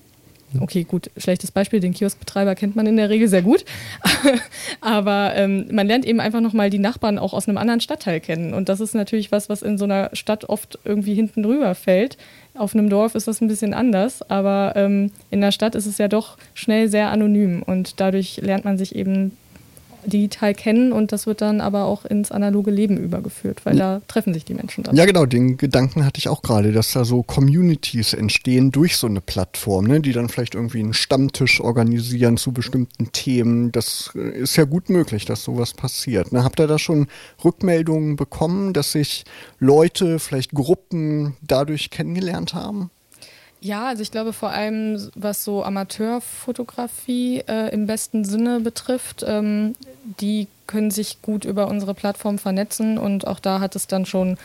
Okay, 0.61 0.83
gut, 0.83 1.09
schlechtes 1.17 1.51
Beispiel, 1.51 1.79
den 1.79 1.93
Kioskbetreiber 1.93 2.55
kennt 2.55 2.75
man 2.75 2.87
in 2.87 2.97
der 2.97 3.09
Regel 3.09 3.27
sehr 3.27 3.41
gut. 3.41 3.65
Aber 4.81 5.33
ähm, 5.35 5.67
man 5.71 5.87
lernt 5.87 6.05
eben 6.05 6.19
einfach 6.19 6.41
nochmal 6.41 6.69
die 6.69 6.79
Nachbarn 6.79 7.17
auch 7.19 7.33
aus 7.33 7.47
einem 7.47 7.57
anderen 7.57 7.81
Stadtteil 7.81 8.19
kennen. 8.19 8.53
Und 8.53 8.69
das 8.69 8.79
ist 8.79 8.95
natürlich 8.95 9.31
was, 9.31 9.49
was 9.49 9.61
in 9.61 9.77
so 9.77 9.85
einer 9.85 10.09
Stadt 10.13 10.45
oft 10.49 10.79
irgendwie 10.83 11.13
hinten 11.13 11.43
drüber 11.43 11.75
fällt. 11.75 12.17
Auf 12.53 12.73
einem 12.73 12.89
Dorf 12.89 13.15
ist 13.15 13.27
das 13.27 13.41
ein 13.41 13.47
bisschen 13.47 13.73
anders, 13.73 14.21
aber 14.29 14.73
ähm, 14.75 15.11
in 15.29 15.41
der 15.41 15.51
Stadt 15.51 15.75
ist 15.75 15.85
es 15.85 15.97
ja 15.97 16.07
doch 16.07 16.37
schnell 16.53 16.87
sehr 16.87 17.09
anonym 17.09 17.61
und 17.63 17.99
dadurch 17.99 18.37
lernt 18.37 18.63
man 18.63 18.77
sich 18.77 18.95
eben 18.95 19.35
digital 20.05 20.53
kennen 20.53 20.91
und 20.91 21.11
das 21.11 21.27
wird 21.27 21.41
dann 21.41 21.61
aber 21.61 21.85
auch 21.85 22.05
ins 22.05 22.31
analoge 22.31 22.71
Leben 22.71 22.97
übergeführt, 22.97 23.65
weil 23.65 23.75
da 23.75 24.01
treffen 24.07 24.33
sich 24.33 24.45
die 24.45 24.53
Menschen 24.53 24.83
dann. 24.83 24.95
Ja, 24.95 25.05
genau, 25.05 25.25
den 25.25 25.57
Gedanken 25.57 26.05
hatte 26.05 26.19
ich 26.19 26.29
auch 26.29 26.41
gerade, 26.41 26.71
dass 26.71 26.93
da 26.93 27.05
so 27.05 27.23
Communities 27.23 28.13
entstehen 28.13 28.71
durch 28.71 28.97
so 28.97 29.07
eine 29.07 29.21
Plattform, 29.21 29.85
ne, 29.85 30.01
die 30.01 30.13
dann 30.13 30.29
vielleicht 30.29 30.55
irgendwie 30.55 30.79
einen 30.79 30.93
Stammtisch 30.93 31.59
organisieren 31.61 32.37
zu 32.37 32.51
bestimmten 32.51 33.11
Themen. 33.11 33.71
Das 33.71 34.11
äh, 34.15 34.37
ist 34.39 34.55
ja 34.55 34.65
gut 34.65 34.89
möglich, 34.89 35.25
dass 35.25 35.43
sowas 35.43 35.73
passiert. 35.73 36.31
Ne? 36.31 36.43
Habt 36.43 36.59
ihr 36.59 36.67
da 36.67 36.79
schon 36.79 37.07
Rückmeldungen 37.43 38.15
bekommen, 38.15 38.73
dass 38.73 38.91
sich 38.91 39.25
Leute, 39.59 40.19
vielleicht 40.19 40.51
Gruppen 40.51 41.35
dadurch 41.41 41.89
kennengelernt 41.89 42.53
haben? 42.53 42.89
Ja, 43.65 43.87
also 43.87 44.03
ich 44.03 44.11
glaube 44.11 44.31
vor 44.31 44.51
allem, 44.51 45.09
was 45.15 45.43
so 45.43 45.63
Amateurfotografie 45.63 47.41
äh, 47.47 47.73
im 47.73 47.87
besten 47.87 48.23
Sinne 48.23 48.59
betrifft, 48.59 49.25
ähm, 49.27 49.73
die 50.21 50.47
können 50.67 50.91
sich 50.91 51.23
gut 51.23 51.45
über 51.45 51.67
unsere 51.67 51.95
Plattform 51.95 52.37
vernetzen 52.37 52.99
und 52.99 53.25
auch 53.25 53.39
da 53.39 53.61
hat 53.61 53.75
es 53.75 53.87
dann 53.87 54.05
schon 54.05 54.37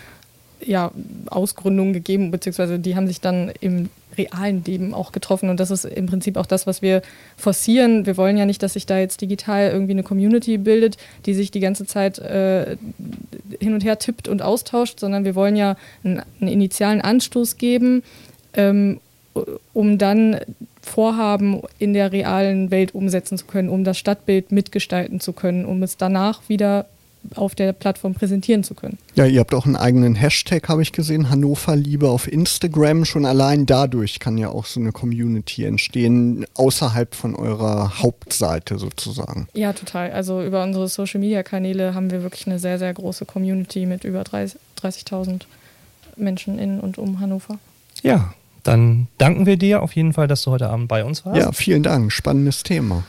ja, 0.63 0.91
Ausgründungen 1.27 1.93
gegeben, 1.93 2.31
beziehungsweise 2.31 2.79
die 2.79 2.97
haben 2.97 3.07
sich 3.07 3.21
dann 3.21 3.53
im 3.61 3.91
realen 4.17 4.65
Leben 4.65 4.95
auch 4.95 5.13
getroffen. 5.13 5.51
Und 5.51 5.61
das 5.61 5.71
ist 5.71 5.85
im 5.85 6.07
Prinzip 6.07 6.39
auch 6.39 6.47
das, 6.47 6.67
was 6.67 6.81
wir 6.81 7.03
forcieren. 7.37 8.07
Wir 8.07 8.17
wollen 8.17 8.39
ja 8.39 8.47
nicht, 8.47 8.63
dass 8.63 8.73
sich 8.73 8.87
da 8.87 8.99
jetzt 8.99 9.21
digital 9.21 9.71
irgendwie 9.71 9.93
eine 9.93 10.03
Community 10.03 10.57
bildet, 10.57 10.97
die 11.27 11.35
sich 11.35 11.51
die 11.51 11.61
ganze 11.61 11.85
Zeit 11.85 12.19
äh, 12.19 12.79
hin 13.61 13.75
und 13.75 13.85
her 13.85 13.99
tippt 13.99 14.29
und 14.29 14.41
austauscht, 14.41 14.99
sondern 14.99 15.27
wir 15.27 15.35
wollen 15.35 15.57
ja 15.57 15.77
einen, 16.05 16.23
einen 16.41 16.49
initialen 16.49 17.03
Anstoß 17.03 17.59
geben, 17.59 18.03
ähm, 18.55 18.99
um 19.73 19.99
dann 19.99 20.40
Vorhaben 20.83 21.62
in 21.79 21.93
der 21.93 22.12
realen 22.12 22.71
Welt 22.71 22.95
umsetzen 22.95 23.38
zu 23.38 23.47
können, 23.47 23.69
um 23.69 23.85
das 23.85 23.99
Stadtbild 23.99 24.51
mitgestalten 24.51 25.21
zu 25.21 25.33
können, 25.33 25.64
um 25.64 25.83
es 25.83 25.97
danach 25.97 26.49
wieder 26.49 26.87
auf 27.35 27.55
der 27.55 27.73
Plattform 27.73 28.14
präsentieren 28.14 28.64
zu 28.64 28.75
können. 28.75 28.99
Ja, 29.14 29.27
ihr 29.27 29.40
habt 29.40 29.53
auch 29.53 29.66
einen 29.66 29.77
eigenen 29.77 30.14
Hashtag, 30.14 30.69
habe 30.69 30.83
ich 30.83 30.93
gesehen, 30.93 31.29
Hannover 31.29 31.77
Liebe 31.77 32.09
auf 32.09 32.31
Instagram. 32.31 33.05
Schon 33.05 33.27
allein 33.27 33.66
dadurch 33.66 34.21
kann 34.21 34.38
ja 34.38 34.49
auch 34.49 34.64
so 34.64 34.81
eine 34.81 34.93
Community 34.93 35.64
entstehen, 35.64 36.47
außerhalb 36.55 37.14
von 37.14 37.35
eurer 37.35 38.01
Hauptseite 38.01 38.79
sozusagen. 38.79 39.49
Ja, 39.53 39.75
total. 39.75 40.12
Also 40.12 40.43
über 40.43 40.62
unsere 40.62 40.88
Social-Media-Kanäle 40.88 41.95
haben 41.95 42.11
wir 42.11 42.23
wirklich 42.23 42.47
eine 42.47 42.59
sehr, 42.59 42.79
sehr 42.79 42.95
große 42.95 43.27
Community 43.27 43.85
mit 43.85 44.05
über 44.05 44.23
30.000 44.23 45.43
Menschen 46.16 46.59
in 46.59 46.81
und 46.81 46.97
um 46.97 47.21
Hannover. 47.21 47.59
Ja, 48.03 48.33
dann 48.62 49.09
danken 49.18 49.46
wir 49.46 49.57
dir 49.57 49.83
auf 49.83 49.94
jeden 49.94 50.12
Fall, 50.12 50.29
dass 50.29 50.42
du 50.42 50.51
heute 50.51 50.68
Abend 50.68 50.88
bei 50.88 51.05
uns 51.05 51.25
warst. 51.25 51.40
Ja, 51.40 51.53
vielen 51.53 51.83
Dank. 51.83 52.12
Spannendes 52.12 52.62
Thema. 52.62 53.05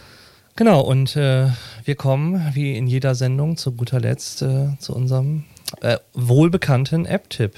Genau, 0.56 0.82
und 0.82 1.16
äh, 1.16 1.48
wir 1.86 1.96
kommen 1.96 2.52
wie 2.54 2.78
in 2.78 2.88
jeder 2.88 3.16
Sendung 3.16 3.58
zu 3.58 3.72
guter 3.72 4.00
Letzt 4.00 4.42
äh, 4.42 4.78
zu 4.80 4.94
unserem 4.94 5.46
äh, 5.82 5.98
wohlbekannten 6.14 7.06
App-Tipp. 7.06 7.54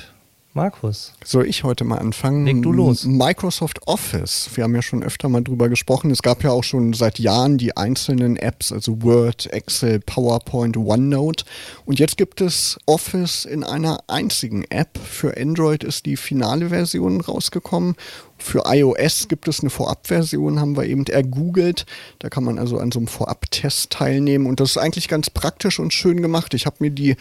Markus. 0.56 1.14
Soll 1.24 1.48
ich 1.48 1.64
heute 1.64 1.84
mal 1.84 1.98
anfangen? 1.98 2.46
Leg 2.46 2.62
du 2.62 2.72
los. 2.72 3.06
Microsoft 3.06 3.88
Office. 3.88 4.52
Wir 4.54 4.64
haben 4.64 4.76
ja 4.76 4.84
schon 4.84 5.02
öfter 5.02 5.28
mal 5.28 5.42
drüber 5.42 5.68
gesprochen. 5.68 6.12
Es 6.12 6.22
gab 6.22 6.44
ja 6.44 6.52
auch 6.52 6.64
schon 6.64 6.94
seit 6.94 7.18
Jahren 7.18 7.58
die 7.58 7.76
einzelnen 7.76 8.38
Apps, 8.38 8.72
also 8.72 9.02
Word, 9.02 9.52
Excel, 9.52 10.00
PowerPoint, 10.00 10.78
OneNote. 10.78 11.44
Und 11.86 11.98
jetzt 12.00 12.18
gibt 12.18 12.40
es 12.40 12.78
Office 12.86 13.46
in 13.46 13.64
einer 13.64 14.02
einzigen 14.08 14.64
App. 14.70 15.00
Für 15.00 15.36
Android 15.38 15.84
ist 15.84 16.06
die 16.06 16.18
finale 16.18 16.70
Version 16.70 17.20
rausgekommen 17.20 17.96
für 18.44 18.64
iOS 18.66 19.28
gibt 19.28 19.48
es 19.48 19.62
eine 19.62 19.70
Vorabversion, 19.70 20.60
haben 20.60 20.76
wir 20.76 20.86
eben 20.86 21.06
ergoogelt. 21.08 21.86
Da 22.20 22.30
kann 22.30 22.44
man 22.44 22.60
also 22.60 22.78
an 22.78 22.92
so 22.92 23.00
einem 23.00 23.08
Vorabtest 23.08 23.90
teilnehmen 23.92 24.46
und 24.46 24.60
das 24.60 24.72
ist 24.72 24.78
eigentlich 24.78 25.08
ganz 25.08 25.30
praktisch 25.30 25.80
und 25.80 25.94
schön 25.94 26.22
gemacht. 26.22 26.54
Ich 26.54 26.66
habe 26.66 26.78
mir 26.80 26.92
die 26.92 27.16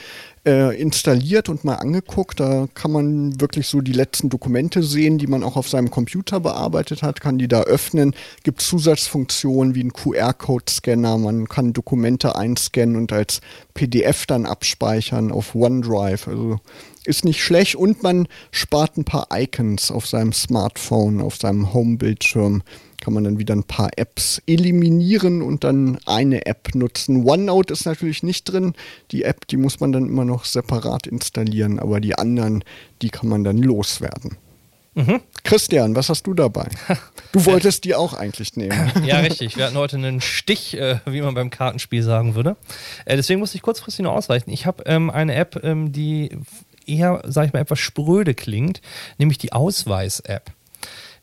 äh, 0.44 0.78
installiert 0.80 1.48
und 1.48 1.64
mal 1.64 1.76
angeguckt. 1.76 2.40
Da 2.40 2.66
kann 2.74 2.90
man 2.90 3.40
wirklich 3.40 3.68
so 3.68 3.80
die 3.80 3.92
letzten 3.92 4.28
Dokumente 4.28 4.82
sehen, 4.82 5.18
die 5.18 5.26
man 5.26 5.44
auch 5.44 5.56
auf 5.56 5.68
seinem 5.68 5.90
Computer 5.90 6.40
bearbeitet 6.40 7.02
hat, 7.02 7.20
kann 7.20 7.38
die 7.38 7.48
da 7.48 7.62
öffnen. 7.62 8.14
Gibt 8.42 8.60
Zusatzfunktionen 8.60 9.74
wie 9.74 9.84
ein 9.84 9.92
QR-Code-Scanner. 9.92 11.18
Man 11.18 11.48
kann 11.48 11.72
Dokumente 11.72 12.34
einscannen 12.36 12.96
und 12.96 13.12
als 13.12 13.40
PDF 13.74 14.26
dann 14.26 14.46
abspeichern 14.46 15.30
auf 15.30 15.54
OneDrive. 15.54 16.26
Also 16.28 16.58
ist 17.04 17.24
nicht 17.24 17.42
schlecht 17.42 17.76
und 17.76 18.02
man 18.02 18.28
spart 18.50 18.96
ein 18.96 19.04
paar 19.04 19.28
Icons 19.32 19.90
auf 19.90 20.06
seinem 20.06 20.32
Smartphone, 20.32 21.20
auf 21.20 21.36
seinem 21.36 21.72
Home-Bildschirm. 21.72 22.62
Kann 23.00 23.14
man 23.14 23.24
dann 23.24 23.38
wieder 23.38 23.56
ein 23.56 23.64
paar 23.64 23.90
Apps 23.96 24.40
eliminieren 24.46 25.42
und 25.42 25.64
dann 25.64 25.98
eine 26.06 26.46
App 26.46 26.74
nutzen. 26.74 27.28
OneNote 27.28 27.72
ist 27.72 27.84
natürlich 27.84 28.22
nicht 28.22 28.44
drin. 28.44 28.74
Die 29.10 29.24
App, 29.24 29.48
die 29.48 29.56
muss 29.56 29.80
man 29.80 29.90
dann 29.90 30.06
immer 30.06 30.24
noch 30.24 30.44
separat 30.44 31.08
installieren, 31.08 31.80
aber 31.80 32.00
die 32.00 32.14
anderen, 32.14 32.62
die 33.02 33.10
kann 33.10 33.28
man 33.28 33.42
dann 33.42 33.58
loswerden. 33.58 34.36
Mhm. 34.94 35.20
Christian, 35.42 35.96
was 35.96 36.08
hast 36.08 36.26
du 36.26 36.34
dabei? 36.34 36.68
Du 37.32 37.46
wolltest 37.46 37.84
die 37.84 37.94
auch 37.94 38.12
eigentlich 38.12 38.58
nehmen. 38.58 38.92
Ja, 39.06 39.20
richtig. 39.20 39.56
Wir 39.56 39.64
hatten 39.64 39.78
heute 39.78 39.96
einen 39.96 40.20
Stich, 40.20 40.76
äh, 40.76 40.98
wie 41.06 41.22
man 41.22 41.32
beim 41.32 41.48
Kartenspiel 41.48 42.02
sagen 42.02 42.34
würde. 42.34 42.56
Äh, 43.06 43.16
deswegen 43.16 43.40
musste 43.40 43.56
ich 43.56 43.62
kurzfristig 43.62 44.02
noch 44.02 44.12
ausweichen. 44.12 44.50
Ich 44.50 44.66
habe 44.66 44.82
ähm, 44.84 45.08
eine 45.08 45.34
App, 45.34 45.58
ähm, 45.64 45.92
die 45.92 46.36
eher, 46.88 47.22
sag 47.24 47.46
ich 47.46 47.52
mal, 47.52 47.60
etwas 47.60 47.78
spröde 47.78 48.34
klingt, 48.34 48.80
nämlich 49.18 49.38
die 49.38 49.52
Ausweis-App. 49.52 50.52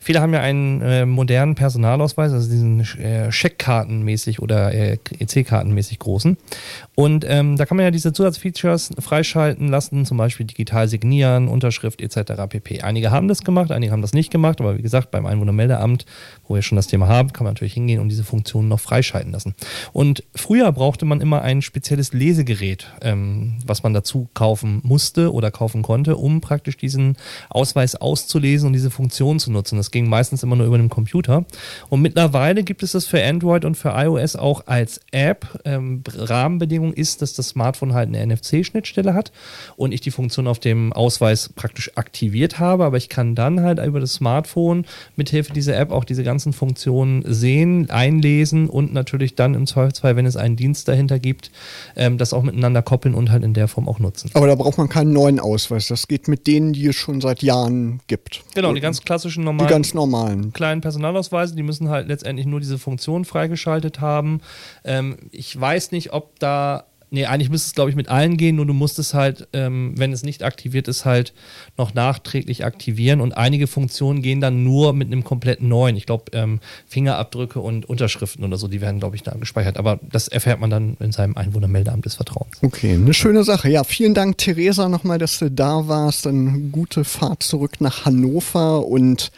Viele 0.01 0.21
haben 0.21 0.33
ja 0.33 0.39
einen 0.39 0.81
äh, 0.81 1.05
modernen 1.05 1.55
Personalausweis, 1.55 2.31
also 2.31 2.49
diesen 2.49 2.79
äh, 2.99 3.33
Scheckkartenmäßig 3.33 4.41
oder 4.41 4.73
äh, 4.73 4.97
EC-Kartenmäßig 5.19 5.99
großen. 5.99 6.37
Und 6.95 7.25
ähm, 7.27 7.57
da 7.57 7.65
kann 7.65 7.75
man 7.75 7.83
ja 7.83 7.91
diese 7.91 8.13
Zusatzfeatures 8.13 8.91
freischalten 8.97 9.67
lassen, 9.67 10.05
zum 10.05 10.17
Beispiel 10.17 10.45
digital 10.45 10.87
signieren, 10.87 11.49
Unterschrift 11.49 11.99
etc. 11.99 12.31
pp. 12.47 12.81
Einige 12.81 13.11
haben 13.11 13.27
das 13.27 13.41
gemacht, 13.41 13.71
einige 13.71 13.91
haben 13.91 14.01
das 14.01 14.13
nicht 14.13 14.31
gemacht, 14.31 14.61
aber 14.61 14.77
wie 14.77 14.81
gesagt, 14.81 15.11
beim 15.11 15.25
Einwohnermeldeamt, 15.25 16.05
wo 16.47 16.55
wir 16.55 16.61
schon 16.61 16.77
das 16.77 16.87
Thema 16.87 17.09
haben, 17.09 17.33
kann 17.33 17.43
man 17.43 17.55
natürlich 17.55 17.73
hingehen 17.73 17.99
und 17.99 18.07
diese 18.07 18.23
Funktionen 18.23 18.69
noch 18.69 18.79
freischalten 18.79 19.33
lassen. 19.33 19.53
Und 19.91 20.23
früher 20.33 20.71
brauchte 20.71 21.03
man 21.03 21.19
immer 21.19 21.41
ein 21.41 21.61
spezielles 21.61 22.13
Lesegerät, 22.13 22.87
ähm, 23.01 23.59
was 23.65 23.83
man 23.83 23.93
dazu 23.93 24.29
kaufen 24.33 24.79
musste 24.83 25.33
oder 25.33 25.51
kaufen 25.51 25.81
konnte, 25.81 26.15
um 26.15 26.39
praktisch 26.39 26.77
diesen 26.77 27.17
Ausweis 27.49 27.95
auszulesen 27.95 28.67
und 28.67 28.73
diese 28.73 28.91
Funktion 28.91 29.39
zu 29.39 29.51
nutzen. 29.51 29.75
Das 29.75 29.88
das 29.89 29.91
ging 29.91 30.07
meistens 30.07 30.43
immer 30.43 30.55
nur 30.55 30.67
über 30.67 30.77
den 30.77 30.89
Computer. 30.89 31.45
Und 31.89 32.03
mittlerweile 32.03 32.63
gibt 32.63 32.83
es 32.83 32.91
das 32.91 33.07
für 33.07 33.23
Android 33.23 33.65
und 33.65 33.75
für 33.75 33.89
iOS 33.89 34.35
auch 34.35 34.67
als 34.67 35.01
App. 35.09 35.47
Ähm, 35.65 36.03
Rahmenbedingung 36.07 36.93
ist, 36.93 37.23
dass 37.23 37.33
das 37.33 37.49
Smartphone 37.49 37.95
halt 37.95 38.07
eine 38.07 38.23
NFC-Schnittstelle 38.23 39.15
hat 39.15 39.31
und 39.77 39.91
ich 39.91 40.01
die 40.01 40.11
Funktion 40.11 40.47
auf 40.47 40.59
dem 40.59 40.93
Ausweis 40.93 41.49
praktisch 41.49 41.97
aktiviert 41.97 42.59
habe. 42.59 42.85
Aber 42.85 42.97
ich 42.97 43.09
kann 43.09 43.33
dann 43.33 43.61
halt 43.61 43.83
über 43.83 43.99
das 43.99 44.13
Smartphone 44.13 44.85
mithilfe 45.15 45.53
dieser 45.53 45.75
App 45.75 45.91
auch 45.91 46.03
diese 46.03 46.23
ganzen 46.23 46.53
Funktionen 46.53 47.23
sehen, 47.25 47.89
einlesen 47.89 48.69
und 48.69 48.93
natürlich 48.93 49.33
dann 49.33 49.55
im 49.55 49.65
Zweifelsfall, 49.65 50.15
wenn 50.15 50.27
es 50.27 50.37
einen 50.37 50.55
Dienst 50.55 50.87
dahinter 50.87 51.17
gibt, 51.17 51.49
ähm, 51.95 52.19
das 52.19 52.31
auch 52.31 52.43
miteinander 52.43 52.83
koppeln 52.83 53.15
und 53.15 53.31
halt 53.31 53.43
in 53.43 53.55
der 53.55 53.67
Form 53.67 53.89
auch 53.89 53.97
nutzen. 53.97 54.29
Aber 54.35 54.45
da 54.45 54.53
braucht 54.53 54.77
man 54.77 54.87
keinen 54.87 55.13
neuen 55.13 55.39
Ausweis. 55.39 55.87
Das 55.87 56.07
geht 56.07 56.27
mit 56.27 56.45
denen, 56.45 56.73
die 56.73 56.85
es 56.85 56.95
schon 56.95 57.21
seit 57.21 57.41
Jahren 57.41 58.01
gibt. 58.05 58.43
Genau, 58.53 58.71
die 58.71 58.81
ganz 58.81 59.01
klassischen 59.01 59.43
normalen 59.43 59.78
ganz 59.79 59.93
normalen. 59.93 60.53
Kleinen 60.53 60.81
Personalausweise, 60.81 61.55
die 61.55 61.63
müssen 61.63 61.89
halt 61.89 62.07
letztendlich 62.07 62.45
nur 62.45 62.59
diese 62.59 62.77
Funktion 62.77 63.25
freigeschaltet 63.25 64.01
haben. 64.01 64.41
Ähm, 64.83 65.17
ich 65.31 65.59
weiß 65.59 65.91
nicht, 65.91 66.13
ob 66.13 66.39
da 66.39 66.85
Nee, 67.11 67.25
eigentlich 67.25 67.49
müsste 67.49 67.67
es, 67.67 67.73
glaube 67.73 67.89
ich, 67.89 67.95
mit 67.95 68.09
allen 68.09 68.37
gehen, 68.37 68.57
nur 68.57 68.67
du 68.67 68.73
musst 68.73 68.99
es 68.99 69.13
halt, 69.13 69.47
ähm, 69.53 69.93
wenn 69.97 70.13
es 70.13 70.21
nicht 70.21 70.43
aktiviert 70.43 70.87
ist, 70.87 71.05
halt 71.05 71.33
noch 71.75 71.93
nachträglich 71.93 72.65
aktivieren 72.65 73.19
und 73.19 73.35
einige 73.35 73.65
Funktionen 73.65 74.21
gehen 74.21 74.41
dann 74.41 74.63
nur 74.63 74.93
mit 74.93 75.07
einem 75.07 75.23
kompletten 75.23 75.67
neuen. 75.67 75.95
Ich 75.95 76.05
glaube, 76.05 76.25
ähm, 76.33 76.59
Fingerabdrücke 76.87 77.59
und 77.59 77.87
Unterschriften 77.87 78.43
oder 78.43 78.57
so, 78.57 78.67
die 78.67 78.79
werden, 78.79 78.99
glaube 78.99 79.15
ich, 79.15 79.23
da 79.23 79.31
gespeichert. 79.31 79.77
Aber 79.77 79.99
das 80.03 80.27
erfährt 80.27 80.59
man 80.59 80.69
dann 80.69 80.97
in 80.99 81.11
seinem 81.11 81.35
Einwohnermeldeamt 81.35 82.05
des 82.05 82.15
Vertrauens. 82.15 82.57
Okay, 82.61 82.93
eine 82.93 83.13
schöne 83.15 83.43
Sache. 83.43 83.69
Ja, 83.69 83.83
vielen 83.83 84.13
Dank, 84.13 84.37
Theresa, 84.37 84.87
nochmal, 84.87 85.17
dass 85.17 85.39
du 85.39 85.49
da 85.49 85.87
warst. 85.87 86.27
Eine 86.27 86.59
gute 86.71 87.03
Fahrt 87.03 87.41
zurück 87.41 87.81
nach 87.81 88.05
Hannover 88.05 88.85
und 88.85 89.31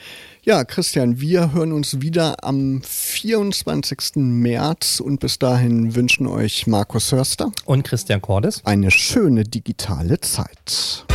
ja, 0.44 0.64
Christian, 0.64 1.20
wir 1.20 1.54
hören 1.54 1.72
uns 1.72 2.02
wieder 2.02 2.44
am 2.44 2.82
24. 2.84 4.16
März 4.16 5.00
und 5.00 5.20
bis 5.20 5.38
dahin 5.38 5.96
wünschen 5.96 6.26
euch 6.26 6.66
Markus 6.66 7.12
Hörster 7.12 7.52
und 7.66 7.84
Christian 7.84 8.22
Cordes 8.22 8.62
eine 8.66 8.90
schöne 8.90 9.44
digitale 9.44 10.20
Zeit. 10.20 11.06